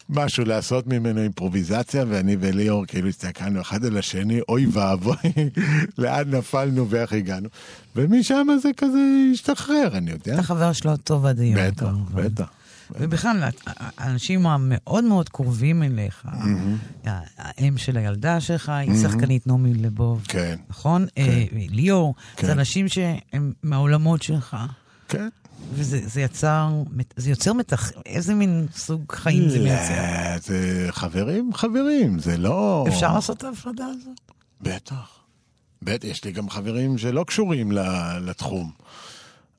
[0.10, 5.16] משהו לעשות ממנו אימפרוביזציה, ואני וליאור כאילו הסתכלנו אחד על השני, אוי ואבוי,
[5.98, 7.50] לאן נפלנו ואיך הגענו.
[7.96, 9.00] ומשם זה כזה
[9.34, 10.34] השתחרר, אני יודע.
[10.34, 11.68] אתה חבר שלו הטוב עד היום.
[11.68, 12.24] בטח, כמובן.
[12.24, 12.50] בטח.
[13.00, 13.44] ובכלל,
[13.98, 16.28] האנשים המאוד מאוד קרובים אליך,
[17.38, 21.06] האם של הילדה שלך היא שחקנית נעמי לבוב, כן, נכון?
[21.18, 22.48] אה, ליאור, כן.
[22.48, 24.58] זה אנשים שהם מהעולמות שלך,
[25.08, 25.30] כן.
[25.72, 26.70] וזה זה יצר,
[27.16, 27.92] זה יוצר מתח...
[28.06, 29.94] איזה מין סוג חיים זה מייצר?
[29.94, 32.86] לא, זה חברים, חברים, זה לא...
[32.88, 34.32] אפשר לעשות את ההפרדה הזאת?
[34.62, 35.20] בטח.
[35.82, 37.72] בטח, יש לי גם חברים שלא קשורים
[38.22, 38.72] לתחום.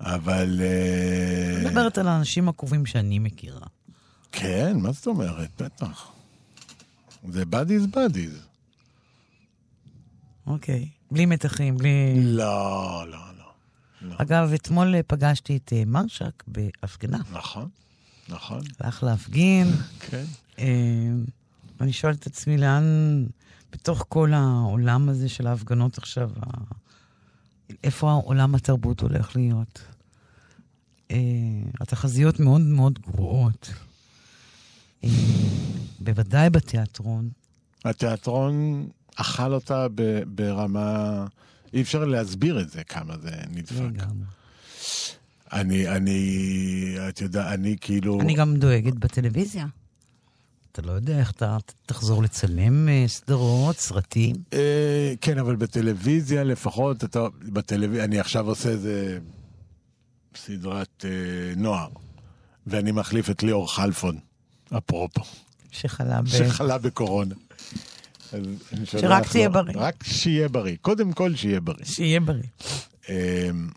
[0.01, 0.61] אבל...
[0.61, 3.67] אה, אני מדברת על האנשים הקרובים שאני מכירה.
[4.33, 5.63] כן, מה זאת אומרת?
[5.63, 6.13] בטח.
[7.29, 8.51] זה buddies buddies.
[10.47, 10.89] אוקיי.
[11.11, 12.15] בלי מתחים, בלי...
[12.17, 13.40] לא, לא, לא.
[14.17, 17.19] אגב, אתמול פגשתי את אה, מרשק בהפגנה.
[17.33, 17.69] נכון,
[18.29, 19.69] נכון, הלך להפגין,
[20.11, 20.25] כן.
[20.59, 20.65] אה,
[21.81, 22.85] ואני שואלת את עצמי לאן,
[23.73, 26.31] בתוך כל העולם הזה של ההפגנות עכשיו,
[27.85, 29.83] איפה עולם התרבות הולך להיות?
[31.11, 31.17] אה,
[31.81, 33.73] התחזיות מאוד מאוד גרועות.
[36.01, 37.31] בוודאי בתיאטרון.
[37.85, 38.87] התיאטרון
[39.17, 39.87] אכל אותה
[40.27, 41.27] ברמה...
[41.73, 44.05] אי אפשר להסביר את זה, כמה זה נדפק.
[45.53, 48.21] אני, אני, את יודעת, אני כאילו...
[48.21, 49.67] אני גם דואגת בטלוויזיה.
[50.73, 51.57] אתה לא יודע איך אתה
[51.87, 54.37] תחזור לצלם אה, סדרות, סרטים.
[54.53, 59.19] אה, כן, אבל בטלוויזיה לפחות, אתה, בטלוויזיה, אני עכשיו עושה איזה
[60.37, 61.11] סדרת אה,
[61.57, 61.89] נוער,
[62.67, 64.19] ואני מחליף את ליאור חלפון,
[64.79, 65.23] אפרופו,
[65.71, 66.27] שחלה ב...
[66.27, 67.35] שחלה בקורונה.
[68.85, 69.75] שרק לו- תהיה בריא.
[69.77, 70.77] רק שיהיה בריא.
[70.81, 71.85] קודם כל שיהיה בריא.
[71.85, 72.43] שיהיה בריא.
[73.09, 73.69] אמ,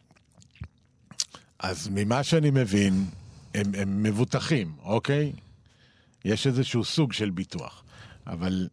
[1.60, 3.06] אז ממה שאני מבין,
[3.54, 5.34] הם, הם מבוטחים, אוקיי?
[6.26, 7.84] יש איזשהו סוג של ביטוח.
[8.28, 8.68] אבל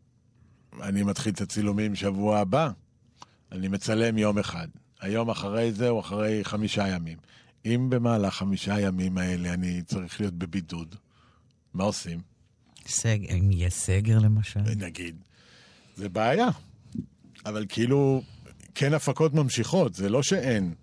[0.82, 2.70] אני מתחיל את הצילומים שבוע הבא,
[3.52, 4.68] אני מצלם יום אחד.
[5.00, 7.18] היום אחרי זה הוא אחרי חמישה ימים.
[7.66, 10.94] אם במהלך חמישה ימים האלה אני צריך להיות בבידוד,
[11.74, 12.20] מה עושים?
[12.86, 14.60] סגר, אם יהיה סגר למשל.
[14.76, 15.16] נגיד.
[16.00, 16.48] זה בעיה.
[17.46, 18.22] אבל כאילו,
[18.74, 20.74] כן הפקות ממשיכות, זה לא שאין.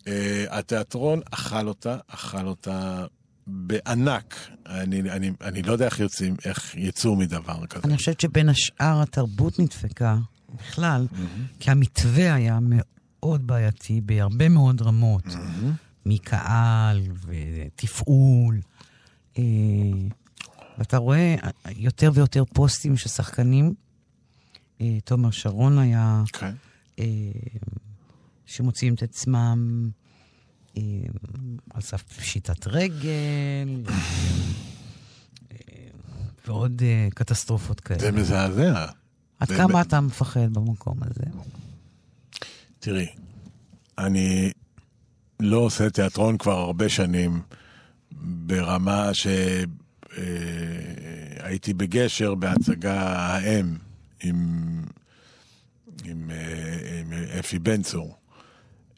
[0.00, 0.04] Uh,
[0.50, 3.06] התיאטרון אכל אותה, אכל אותה
[3.46, 4.34] בענק.
[4.66, 7.82] אני, אני, אני לא יודע איך יוצאים, איך יצאו מדבר כזה.
[7.84, 10.16] אני חושבת שבין השאר התרבות נדפקה
[10.54, 11.06] בכלל,
[11.60, 15.24] כי המתווה היה מאוד בעייתי בהרבה מאוד רמות,
[16.06, 18.60] מקהל ותפעול.
[19.38, 19.42] אה,
[20.78, 21.34] ואתה רואה
[21.76, 23.74] יותר ויותר פוסטים של שחקנים.
[24.82, 26.54] אה, תומר שרון היה, כן.
[26.98, 27.04] אה,
[28.46, 29.88] שמוציאים את עצמם
[30.76, 30.82] אה,
[31.74, 33.94] על סף פשיטת רגל, אה,
[36.46, 38.00] ועוד אה, קטסטרופות כאלה.
[38.00, 38.86] זה מזעזע.
[39.40, 41.24] עד זה כמה ב- אתה מפחד במקום הזה?
[42.78, 43.06] תראי,
[43.98, 44.50] אני
[45.40, 47.42] לא עושה תיאטרון כבר הרבה שנים
[48.20, 49.10] ברמה
[51.34, 53.76] שהייתי בגשר בהצגה האם
[54.22, 54.82] עם,
[56.04, 58.16] עם, אה, עם אפי בן צור.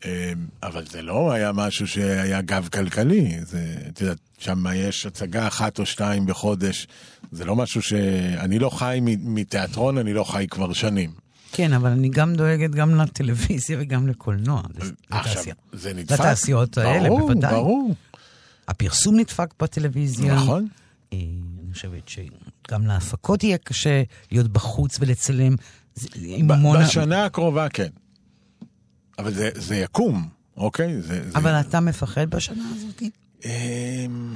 [0.05, 0.33] אה,
[0.63, 3.39] אבל זה לא היה משהו שהיה גב כלכלי.
[3.43, 6.87] זה, את יודעת, שם יש הצגה אחת או שתיים בחודש.
[7.33, 7.93] זה לא משהו ש...
[8.37, 11.11] אני לא חי מתיאטרון, אני לא חי כבר שנים.
[11.53, 14.63] כן, אבל אני גם דואגת גם לטלוויזיה וגם לקולנוע.
[14.77, 15.55] עכשיו, לתעשייה.
[15.73, 16.13] זה נדפק.
[16.21, 17.55] לתעשיות האלה, ברור, בוודאי.
[17.55, 17.95] ברור,
[18.69, 20.35] הפרסום נדפק בטלוויזיה.
[20.35, 20.67] נכון.
[21.13, 21.19] אה,
[21.65, 22.09] אני חושבת
[22.69, 25.57] שגם להפקות יהיה קשה להיות בחוץ ולצלם.
[26.51, 27.89] המון- בשנה הקרובה כן.
[29.19, 31.03] אבל זה, זה יקום, אוקיי?
[31.03, 31.39] זה, זה...
[31.39, 33.03] אבל אתה מפחד בשנה הזאת?
[33.45, 34.35] אמ,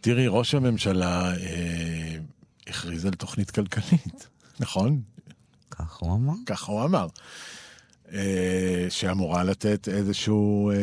[0.00, 2.16] תראי, ראש הממשלה אה,
[2.66, 4.28] הכריז על תוכנית כלכלית,
[4.60, 5.00] נכון?
[5.70, 6.32] כך הוא אמר.
[6.46, 7.06] ככה הוא אמר.
[8.12, 10.76] אה, שאמורה לתת איזשהו אה,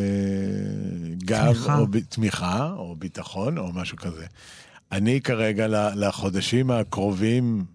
[1.17, 1.77] גב תמיכה.
[1.77, 4.25] או ב, תמיכה או ביטחון או משהו כזה.
[4.93, 7.65] אני כרגע לחודשים הקרובים,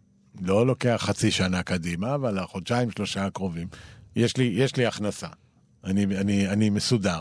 [0.40, 3.68] לא לוקח חצי שנה קדימה, אבל לחודשיים, שלושה הקרובים,
[4.16, 5.26] יש לי, יש לי הכנסה.
[5.84, 7.20] אני, אני, אני מסודר.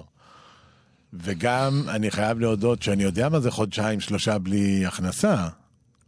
[1.13, 5.47] וגם אני חייב להודות שאני יודע מה זה חודשיים, שלושה בלי הכנסה.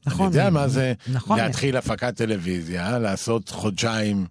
[0.05, 0.25] נכון.
[0.25, 1.39] אני יודע מה זה נכון.
[1.39, 4.25] להתחיל הפקת טלוויזיה, לעשות חודשיים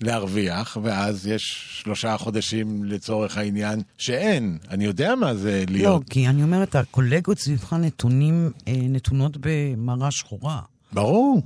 [0.00, 4.58] להרוויח, ואז יש שלושה חודשים לצורך העניין שאין.
[4.70, 6.08] אני יודע מה זה לא, להיות.
[6.08, 10.60] כי אני אומרת, הקולגות סביבך נתונים, אה, נתונות במראה שחורה.
[10.92, 11.42] ברור.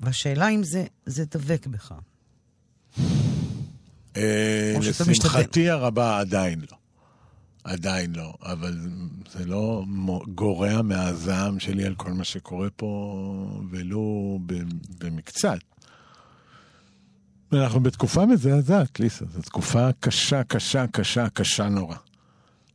[0.00, 1.92] והשאלה אם זה, זה דבק בך.
[4.16, 6.76] אה, לשמחתי הרבה עדיין לא.
[7.64, 8.78] עדיין לא, אבל
[9.32, 9.84] זה לא
[10.34, 14.38] גורע מהזעם שלי על כל מה שקורה פה, ולו
[14.98, 15.58] במקצת.
[17.52, 19.24] אנחנו בתקופה מזעזעת, ליסה.
[19.34, 21.96] זו תקופה קשה, קשה, קשה, קשה נורא.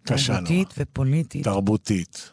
[0.03, 0.45] קשה נורא.
[0.45, 1.43] תרבותית ופוליטית.
[1.43, 2.31] תרבותית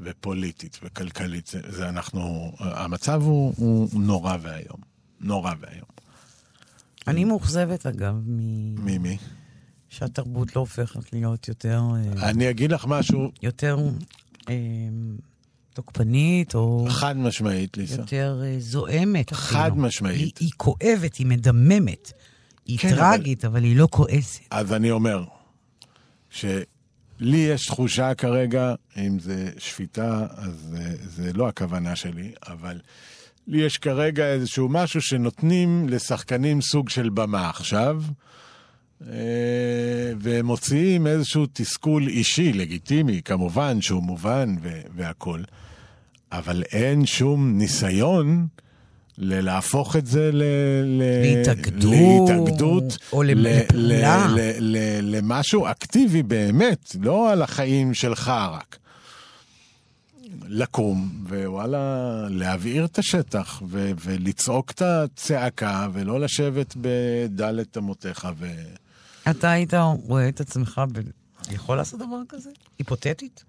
[0.00, 1.46] ופוליטית וכלכלית.
[1.46, 4.80] זה, זה אנחנו, המצב הוא, הוא נורא ואיום.
[5.20, 5.88] נורא ואיום.
[7.06, 8.84] אני מאוכזבת, אגב, מ...
[8.84, 9.18] מימי?
[9.88, 13.78] שהתרבות לא הופכת להיות יותר, אה, אני אגיד לך משהו יותר
[14.48, 14.54] אה,
[15.74, 18.00] תוקפנית, או חד משמעית, ליסה.
[18.00, 19.32] יותר אה, זועמת.
[19.32, 19.76] חד אפילו.
[19.76, 20.38] משמעית.
[20.38, 22.12] היא, היא כואבת, היא מדממת.
[22.66, 23.64] היא כן, טרגית, אבל...
[23.64, 24.40] היא לא כועסת.
[24.50, 25.24] אז אני אומר,
[26.30, 32.80] שלי יש תחושה כרגע, אם זה שפיטה, אז זה, זה לא הכוונה שלי, אבל
[33.46, 38.02] לי יש כרגע איזשהו משהו שנותנים לשחקנים סוג של במה עכשיו,
[39.10, 44.54] אה, והם מוציאים איזשהו תסכול אישי, לגיטימי, כמובן, שהוא מובן
[44.96, 45.44] והכול,
[46.32, 48.46] אבל אין שום ניסיון
[49.18, 50.42] להפוך את זה ל...
[51.22, 54.26] להתאגדות, להתאגדות, או לפעולה.
[55.02, 58.78] למשהו אקטיבי באמת, לא על החיים שלך רק.
[60.48, 68.28] לקום, ווואלה, להבעיר את השטח, ו- ולצעוק את הצעקה, ולא לשבת בדלת אמותיך.
[68.38, 68.46] ו...
[69.30, 71.00] אתה היית רואה את עצמך ב...
[71.50, 72.50] יכול לעשות דבר כזה?
[72.78, 73.44] היפותטית?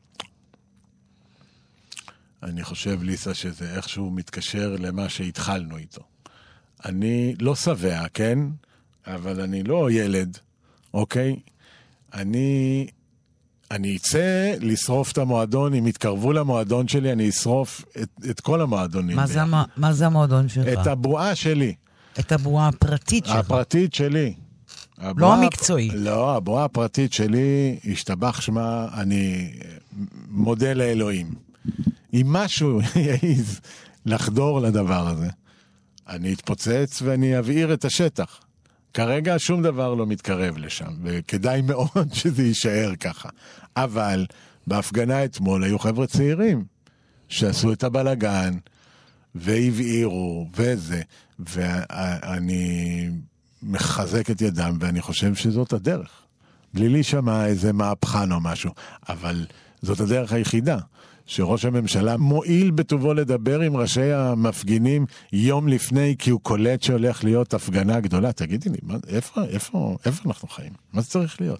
[2.44, 6.02] אני חושב, ליסה, שזה איכשהו מתקשר למה שהתחלנו איתו.
[6.86, 8.40] אני לא שבע, כן?
[9.08, 10.38] אבל אני לא ילד,
[10.94, 11.40] אוקיי?
[12.14, 12.88] אני,
[13.72, 19.16] אני אצא לשרוף את המועדון, אם יתקרבו למועדון שלי, אני אשרוף את, את כל המועדונים.
[19.16, 19.54] מה זה, המ...
[19.78, 20.68] מה זה המועדון שלך?
[20.82, 21.76] את הבועה שלי.
[22.20, 23.36] את הבועה הפרטית שלך.
[23.36, 24.34] הפרטית שלי.
[25.18, 25.90] לא המקצועי.
[25.94, 29.52] לא, הבועה הפרטית שלי, השתבח שמה, אני
[30.30, 31.34] מודה לאלוהים.
[32.14, 33.62] אם משהו יעז
[34.06, 35.30] לחדור לדבר הזה,
[36.10, 38.40] אני אתפוצץ ואני אבעיר את השטח.
[38.94, 43.30] כרגע שום דבר לא מתקרב לשם, וכדאי מאוד שזה יישאר ככה.
[43.76, 44.26] אבל
[44.68, 46.66] בהפגנה אתמול היו חבר'ה צעירים
[47.30, 48.54] שעשו את הבלגן
[49.36, 51.02] והבעירו וזה,
[51.40, 53.10] ואני
[53.64, 56.10] מחזק את ידם ואני חושב שזאת הדרך.
[56.74, 58.72] בלי להישמע איזה מהפכן או משהו,
[59.10, 59.46] אבל
[59.82, 60.78] זאת הדרך היחידה.
[61.26, 67.54] שראש הממשלה מועיל בטובו לדבר עם ראשי המפגינים יום לפני, כי הוא קולט שהולך להיות
[67.54, 68.32] הפגנה גדולה.
[68.32, 70.74] תגידי לי, מה, איפה, איפה, איפה אנחנו חיים?
[70.94, 71.60] מה זה צריך להיות?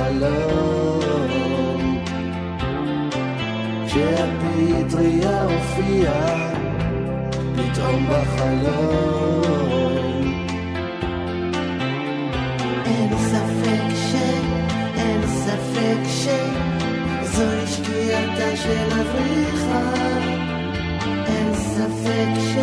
[0.00, 1.00] חלום.
[3.86, 6.52] כשהפטריה הופיעה,
[7.56, 9.30] פתאום בחלום.
[17.22, 19.64] זוהי שקיעתה של אביך.
[21.26, 22.56] אין ספק ש...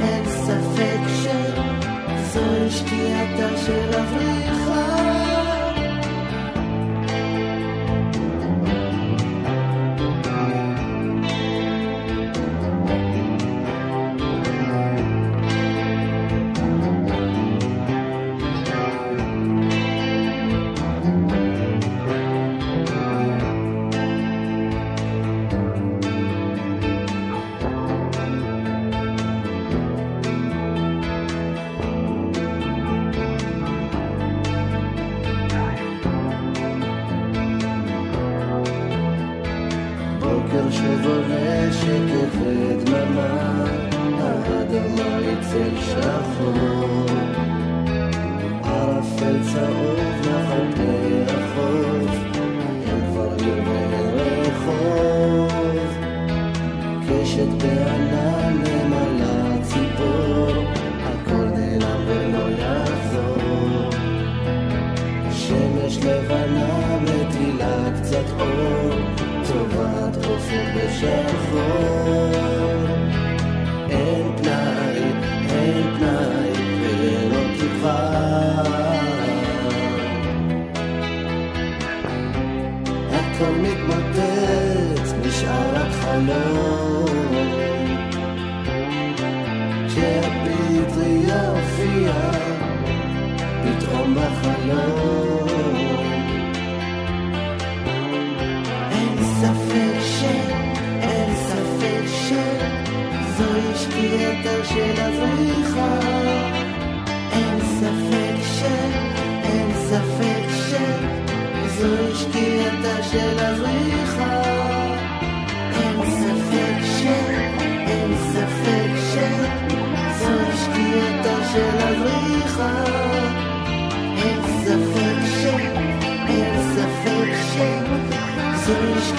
[0.00, 1.26] אין ספק ש...
[2.32, 5.19] זוהי שקיעתה של אביך.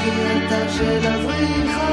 [0.01, 1.90] בקטע של אבריחה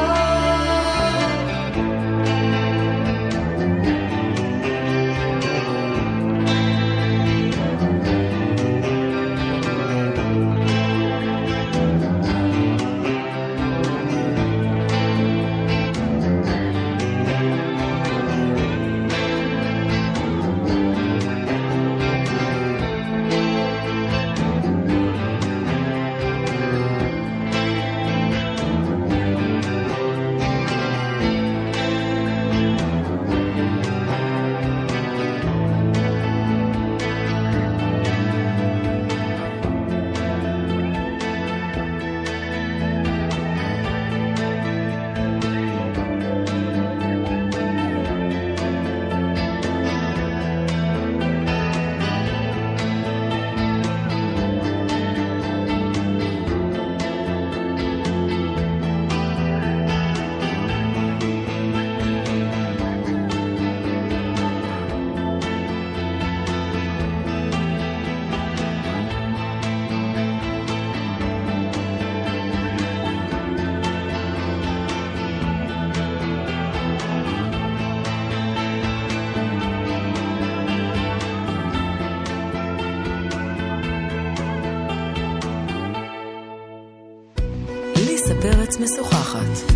[88.79, 89.73] פרץ משוחחת.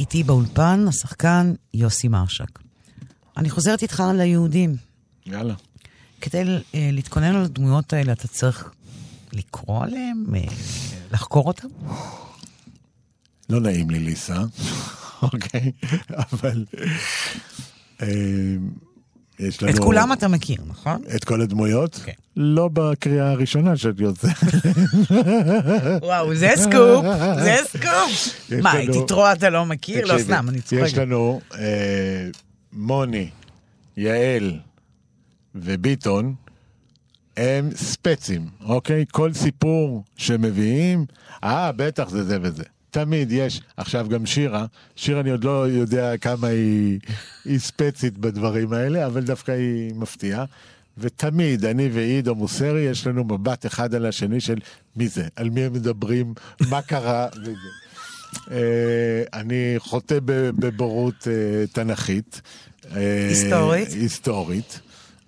[0.00, 2.58] איתי באולפן השחקן יוסי מרשק.
[3.36, 4.76] אני חוזרת איתך ליהודים.
[5.26, 5.54] יאללה.
[6.20, 6.42] כדי
[6.74, 8.70] אה, להתכונן על הדמויות האלה, אתה צריך
[9.32, 10.40] לקרוא עליהם, אה,
[11.12, 11.68] לחקור אותם?
[13.48, 14.42] לא נעים לי, ליסה,
[15.22, 15.72] אוקיי?
[16.32, 16.64] אבל
[18.02, 18.06] אה,
[19.40, 19.72] יש לנו...
[19.72, 21.02] את כולם אתה מכיר, נכון?
[21.16, 21.94] את כל הדמויות?
[22.04, 22.12] כן.
[22.36, 24.28] לא בקריאה הראשונה שאני עושה.
[26.02, 27.04] וואו, זה סקופ,
[27.42, 28.34] זה סקופ.
[28.50, 30.06] יש מה, לנו- את יתרו אתה לא מכיר?
[30.06, 30.98] לא, סתם, אני יש צוחקת.
[30.98, 32.28] לנו אה,
[32.72, 33.28] מוני,
[33.96, 34.58] יעל
[35.54, 36.34] וביטון,
[37.36, 39.04] הם ספצים, אוקיי?
[39.12, 41.04] כל סיפור שמביאים,
[41.44, 42.62] אה, בטח זה זה וזה.
[42.90, 44.66] תמיד יש, עכשיו גם שירה,
[44.96, 46.98] שירה אני עוד לא יודע כמה היא,
[47.44, 50.44] היא ספצית בדברים האלה, אבל דווקא היא מפתיעה.
[50.98, 54.58] ותמיד, אני ועידו מוסרי, יש לנו מבט אחד על השני של
[54.96, 56.34] מי זה, על מי הם מדברים,
[56.70, 57.68] מה קרה וזה.
[58.50, 62.40] אה, אני חוטא בבורות אה, תנכית.
[62.96, 63.88] אה, היסטורית?
[63.92, 64.80] היסטורית,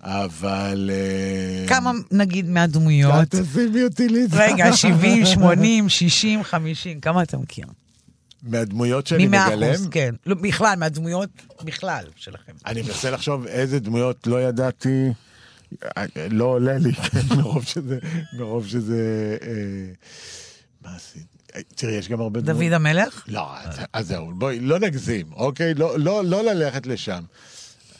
[0.03, 0.89] אבל...
[0.93, 3.13] אה, כמה, נגיד, מהדמויות?
[3.13, 4.37] אל תשימי אותי ליזה.
[4.45, 7.65] רגע, 70, 80, 60, 50, כמה אתה מכיר?
[8.43, 10.15] מהדמויות שאני ממאה מגלם, אחוז, כן.
[10.25, 11.29] לא, בכלל, מהדמויות
[11.63, 12.51] בכלל שלכם.
[12.65, 15.09] אני מנסה לחשוב איזה דמויות לא ידעתי,
[16.29, 17.99] לא עולה לי, כן, מרוב שזה,
[18.37, 19.37] מרוב שזה...
[19.41, 19.47] אה,
[20.81, 21.23] מה עשית?
[21.75, 22.59] תראי, יש גם הרבה דמויות.
[22.63, 23.23] דוד המלך?
[23.27, 25.73] לא, אז- אז זהו, בואי, לא נגזים, אוקיי?
[25.73, 27.23] לא, לא, לא ללכת לשם.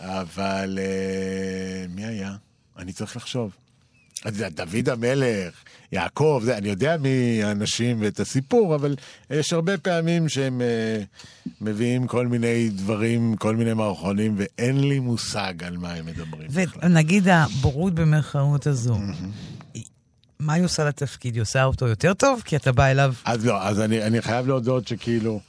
[0.03, 2.35] אבל אה, מי היה?
[2.77, 3.51] אני צריך לחשוב.
[4.31, 5.53] דוד המלך,
[5.91, 8.95] יעקב, זה, אני יודע מי האנשים ואת הסיפור, אבל
[9.29, 11.03] יש הרבה פעמים שהם אה,
[11.61, 16.47] מביאים כל מיני דברים, כל מיני מערכונים, ואין לי מושג על מה הם מדברים.
[16.47, 16.81] בכלל.
[16.85, 18.97] ונגיד הבורות במרכאות הזו,
[20.39, 21.33] מה היא עושה לתפקיד?
[21.33, 22.41] היא עושה אותו יותר טוב?
[22.45, 23.13] כי אתה בא אליו...
[23.25, 25.39] אז לא, אז אני, אני חייב להודות שכאילו...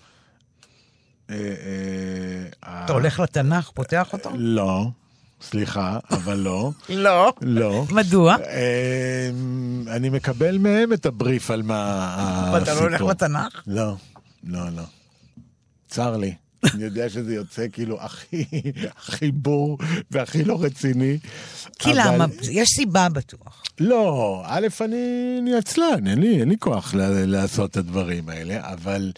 [1.31, 4.31] אה, אה, אתה הולך לתנ"ך, פותח אותו?
[4.37, 4.87] לא,
[5.43, 6.71] סליחה, אבל לא.
[6.89, 7.33] לא.
[7.43, 7.85] לא.
[7.91, 8.37] מדוע?
[8.47, 9.31] אה,
[9.97, 11.77] אני מקבל מהם את הבריף על מה
[12.19, 12.55] הסיפור.
[12.55, 13.63] ואתה לא הולך לתנ"ך?
[13.67, 13.95] לא,
[14.45, 14.83] לא, לא.
[15.89, 16.35] צר לי.
[16.75, 18.45] אני יודע שזה יוצא כאילו הכי,
[18.97, 19.79] הכי בור
[20.11, 21.19] והכי לא רציני.
[21.79, 22.27] כי אבל- למה?
[22.51, 23.63] יש סיבה בטוח.
[23.81, 24.97] לא, א', אני,
[25.43, 29.13] אני עצלן, אין לי, אין לי כוח ל- לעשות את הדברים האלה, אבל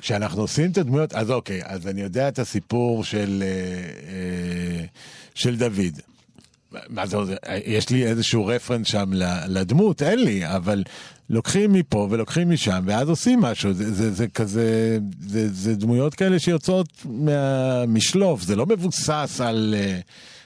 [0.00, 4.84] כשאנחנו עושים את הדמויות, אז אוקיי, אז אני יודע את הסיפור של, אה, אה,
[5.34, 6.00] של דוד.
[6.88, 7.16] מה זה,
[7.64, 9.10] יש לי איזשהו רפרנס שם
[9.48, 10.84] לדמות, אין לי, אבל
[11.30, 16.38] לוקחים מפה ולוקחים משם, ואז עושים משהו, זה, זה, זה כזה, זה, זה דמויות כאלה
[16.38, 19.74] שיוצאות מהמשלוף, זה לא מבוסס על...
[19.78, 20.00] אה,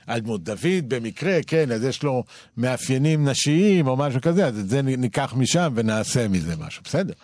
[0.06, 0.44] על דמות.
[0.44, 2.24] דוד במקרה, כן, אז יש לו
[2.56, 7.14] מאפיינים נשיים או משהו כזה, אז את זה ניקח משם ונעשה מזה משהו, בסדר.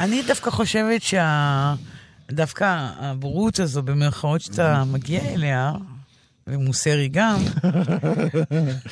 [0.00, 1.74] אני דווקא חושבת שה...
[2.32, 5.72] דווקא הבורות הזו, במרכאות שאתה מגיע אליה,
[6.46, 7.38] ומוסרי גם,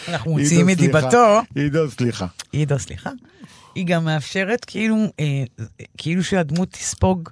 [0.09, 0.77] אנחנו מוציאים את.
[0.77, 2.27] דיבתו, עידו, סליחה.
[2.53, 3.11] עידו, סליחה,
[3.75, 5.45] היא גם מאפשרת כאילו, אה,
[5.97, 7.29] כאילו שהדמות תספוג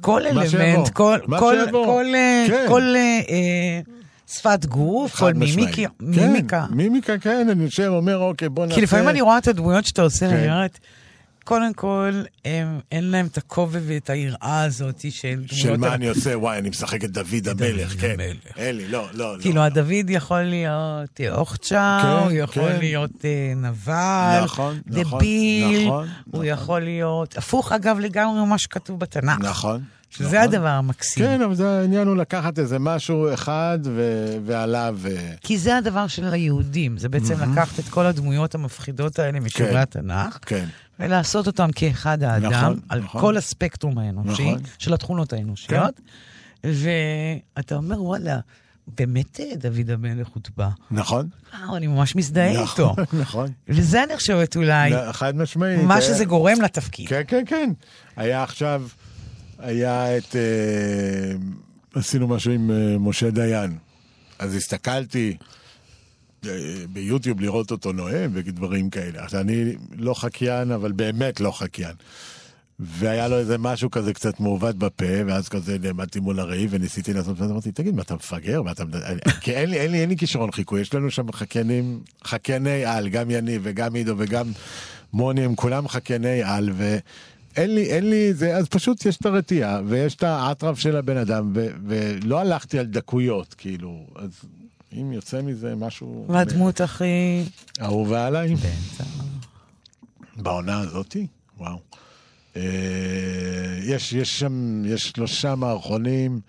[0.00, 1.56] כל אלמנט, כל, כל.
[1.70, 2.64] כל, אה, כן.
[2.68, 3.80] כל אה, אה,
[4.26, 5.32] שפת גוף, כל.
[5.32, 6.66] מימיקה, כן, מימיקה.
[6.70, 8.74] מימיקה, כן, אני יושב, אומר, אוקיי, בוא נעשה...
[8.74, 10.34] כי לפעמים אני רואה את הדמויות שאתה עושה, כן.
[10.34, 10.78] ואני אומרת,
[11.48, 15.42] קודם כל, הם, אין להם את הכובע ואת היראה הזאת של.
[15.46, 16.38] של מה ה- אני עושה?
[16.38, 18.10] וואי, אני משחק את דוד המלך, כן.
[18.20, 18.56] המלך.
[18.56, 19.42] אין לי, לא, לא, לא.
[19.42, 22.78] כאילו, הדוד יכול להיות אה, אוכצ'ה, כן, הוא יכול כן.
[22.78, 26.44] להיות אה, נבל, נכון, נכון, דביל, נכון, הוא נכון.
[26.44, 29.38] יכול להיות, הפוך אגב לגמרי ממה שכתוב בתנ"ך.
[29.40, 29.82] נכון.
[30.10, 30.38] שזה נכון.
[30.38, 31.24] הדבר המקסים.
[31.24, 34.98] כן, אבל זה העניין הוא לקחת איזה משהו אחד ו- ועליו...
[35.06, 39.70] אה, כי זה הדבר של היהודים, זה בעצם לקחת את כל הדמויות המפחידות האלה משברי
[39.70, 39.76] כן.
[39.76, 40.64] התנ"ך, כן.
[41.00, 43.20] ולעשות אותם כאחד האדם, נכון, על נכון.
[43.20, 44.62] כל הספקטרום האנושי, נכון.
[44.78, 46.00] של התכונות האנושיות,
[46.64, 48.38] ואתה אומר, וואלה,
[48.96, 50.68] באמת אה, דוד המלך הוטבע.
[50.90, 51.28] נכון.
[51.62, 52.62] וואו, אני ממש מזדהה איתו.
[52.98, 53.50] נכון, נכון.
[53.68, 55.82] וזה אני חושבת אולי, לא, חד משמעית.
[55.82, 57.08] מה אה, שזה גורם לתפקיד.
[57.08, 57.70] כן, כן, כן.
[58.16, 58.82] היה עכשיו,
[59.58, 60.36] היה את...
[60.36, 61.32] אה,
[61.94, 63.76] עשינו משהו עם אה, משה דיין.
[64.38, 65.36] אז הסתכלתי
[66.46, 66.50] אה,
[66.92, 69.22] ביוטיוב לראות אותו נואם ודברים כאלה.
[69.24, 69.64] עכשיו, אני
[69.96, 71.94] לא חקיין, אבל באמת לא חקיין.
[72.80, 77.40] והיה לו איזה משהו כזה קצת מעוות בפה, ואז כזה נעמדתי מול הראי וניסיתי לעשות,
[77.40, 78.62] ואז אמרתי, תגיד, מה אתה מפגר?
[78.62, 78.84] מה אתה...
[78.84, 82.00] מד-" אני- כי אין לי, אין לי, אין לי כישרון חיקוי, יש לנו שם חקיינים,
[82.24, 84.46] חקייני על, גם יניב וגם עידו וגם
[85.12, 86.70] מוני, הם כולם חקייני על,
[87.58, 91.16] ואין לי, אין לי זה, אז פשוט יש את הרתיעה, ויש את האטרף של הבן
[91.16, 94.30] אדם, ו, ולא הלכתי על דקויות, כאילו, אז
[94.92, 96.26] אם יוצא מזה משהו...
[96.28, 97.44] והדמות הכי...
[97.82, 99.04] אהובה עליי, באמצע.
[100.36, 101.26] בעונה הזאתי,
[101.58, 101.78] וואו.
[102.56, 102.62] אה,
[103.82, 106.40] יש, יש שם, יש שלושה מערכונים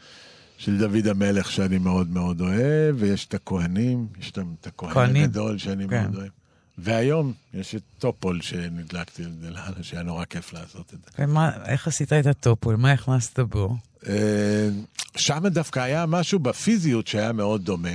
[0.57, 5.16] של דוד המלך שאני מאוד מאוד אוהב, ויש את הכהנים, יש את הכהן.
[5.16, 6.03] הגדול שאני כן.
[6.03, 6.38] מאוד אוהב.
[6.82, 11.23] והיום יש את טופול שנדלקתי על זה שהיה נורא כיף לעשות את זה.
[11.23, 12.75] ומה, איך עשית את הטופול?
[12.75, 13.75] מה הכנסת בו?
[14.07, 14.69] אה,
[15.17, 17.89] שם דווקא היה משהו בפיזיות שהיה מאוד דומה,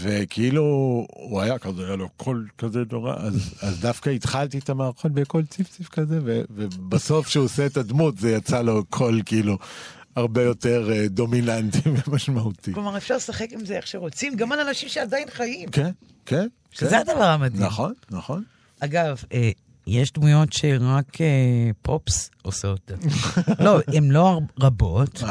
[0.00, 0.62] וכאילו
[1.10, 5.44] הוא היה כזה, היה לו קול כזה נורא, אז, אז דווקא התחלתי את המערכון בקול
[5.44, 6.20] ציפציף כזה,
[6.50, 9.58] ובסוף שהוא עושה את הדמות זה יצא לו קול כאילו
[10.16, 12.74] הרבה יותר אה, דומיננטי ומשמעותי.
[12.74, 15.68] כלומר, אפשר לשחק עם זה איך שרוצים, גם על אנשים שעדיין חיים.
[15.68, 15.90] כן,
[16.26, 16.46] כן.
[16.70, 16.96] שזה כן.
[16.96, 17.64] הדבר המדהים.
[17.64, 18.42] נכון, נכון.
[18.80, 19.50] אגב, אה,
[19.86, 21.26] יש דמויות שרק אה,
[21.82, 22.94] פופס עושה אותן.
[23.64, 25.22] לא, הן לא רבות.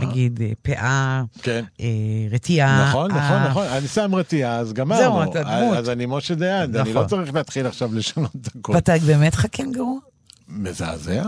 [0.00, 1.64] נגיד אה, פאה, כן.
[1.80, 1.86] אה,
[2.30, 2.88] רתיעה.
[2.88, 3.42] נכון, נכון.
[3.50, 5.02] נכון, אני שם רתיעה, אז גמרנו.
[5.02, 5.76] זהו, אתה דמות.
[5.76, 7.02] אז אני משה דיין, אני נכון.
[7.02, 8.72] לא צריך להתחיל עכשיו לשנות את הכל.
[8.72, 9.98] ואתה באמת חכם גרוע?
[10.48, 11.24] מזעזע,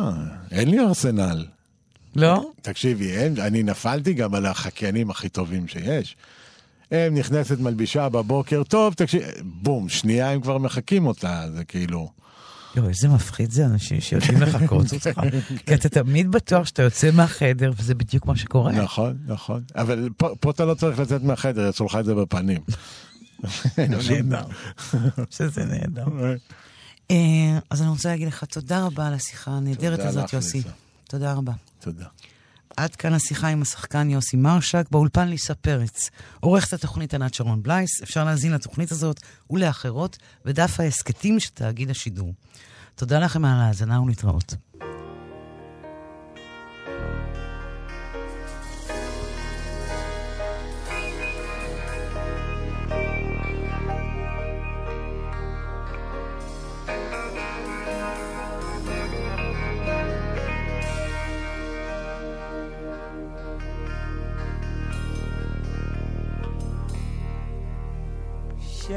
[0.51, 1.45] אין לי ארסנל.
[2.17, 2.51] לא?
[2.63, 6.17] תקשיבי, אין, אני נפלתי גם על החקיינים הכי טובים שיש.
[6.91, 12.11] הם נכנסת מלבישה בבוקר, טוב, תקשיב, בום, שנייה הם כבר מחקים אותה, זה כאילו...
[12.77, 15.21] יואו, איזה מפחיד זה אנשים שיודעים לחקות אותך.
[15.67, 18.73] כי אתה תמיד בטוח שאתה יוצא מהחדר, וזה בדיוק מה שקורה.
[18.73, 19.63] נכון, נכון.
[19.77, 22.61] אבל פה, פה אתה לא צריך לצאת מהחדר, יעשו לך את זה בפנים.
[24.01, 24.45] שום- נהדר.
[25.31, 26.05] שזה נהדר.
[27.11, 30.63] אה, אז אני רוצה להגיד לך תודה רבה על השיחה הנהדרת הזאת, יוסי.
[31.13, 31.53] תודה רבה.
[31.81, 32.07] תודה.
[32.77, 36.11] עד כאן השיחה עם השחקן יוסי מרשק, באולפן ליסה פרץ.
[36.41, 42.35] עורכת התוכנית ענת שרון בלייס, אפשר להאזין לתוכנית הזאת ולאחרות בדף ההסכתים של תאגיד השידור.
[42.95, 44.55] תודה לכם על ההאזנה ולהתראות.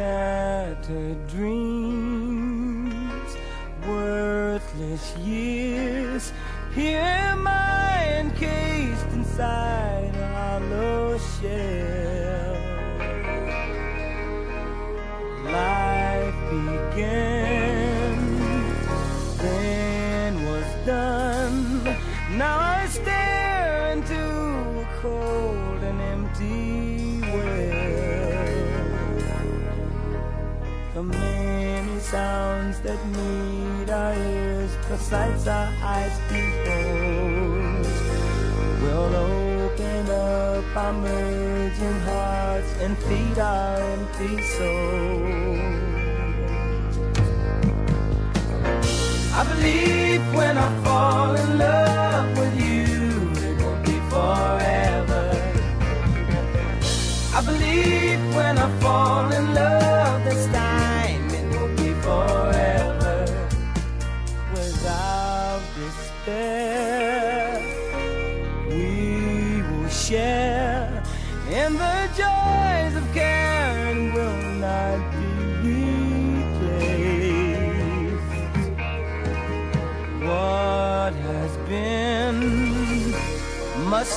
[0.05, 2.91] Shattered dreams,
[3.87, 6.31] worthless years.
[6.75, 11.84] Here am I encased inside a hollow shell.
[32.15, 37.85] Sounds that meet our ears, the sights our eyes behold,
[38.83, 45.75] will open up our merging hearts and feed our empty souls.
[49.39, 52.85] I believe when I fall in love with you,
[53.47, 55.25] it will be forever.
[57.37, 59.84] I believe when I fall in love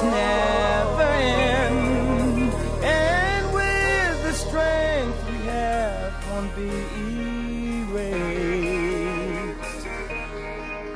[0.02, 6.70] never end, and with the strength we have won't be
[7.86, 8.28] erased.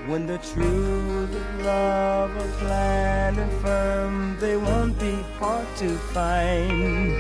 [0.07, 7.13] When the truth of love are planned and firm, they won't be hard to find.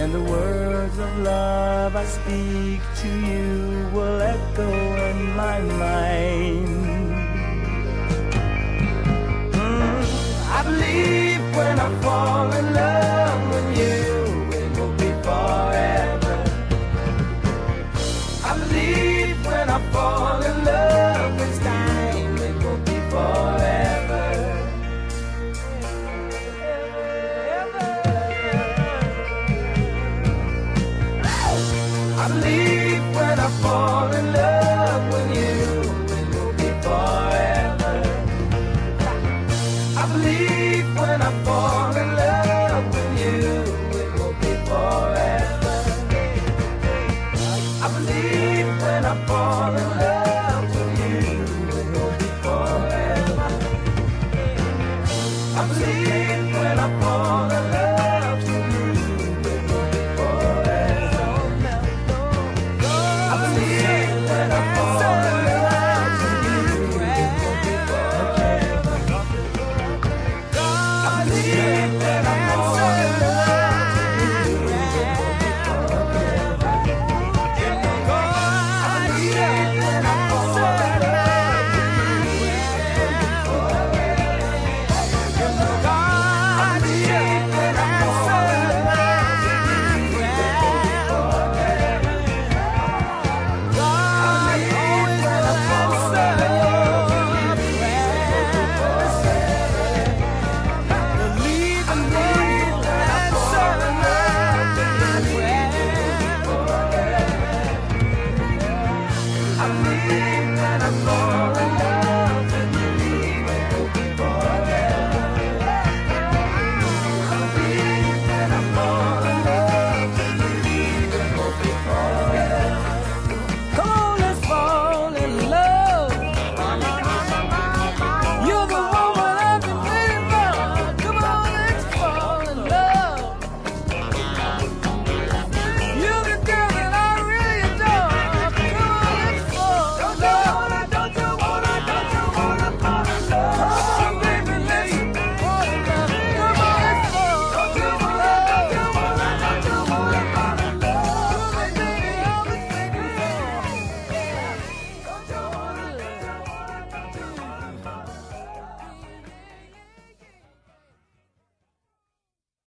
[0.00, 4.68] And the words of love I speak to you will echo
[5.10, 6.85] in my mind.
[11.56, 13.15] When I fall in love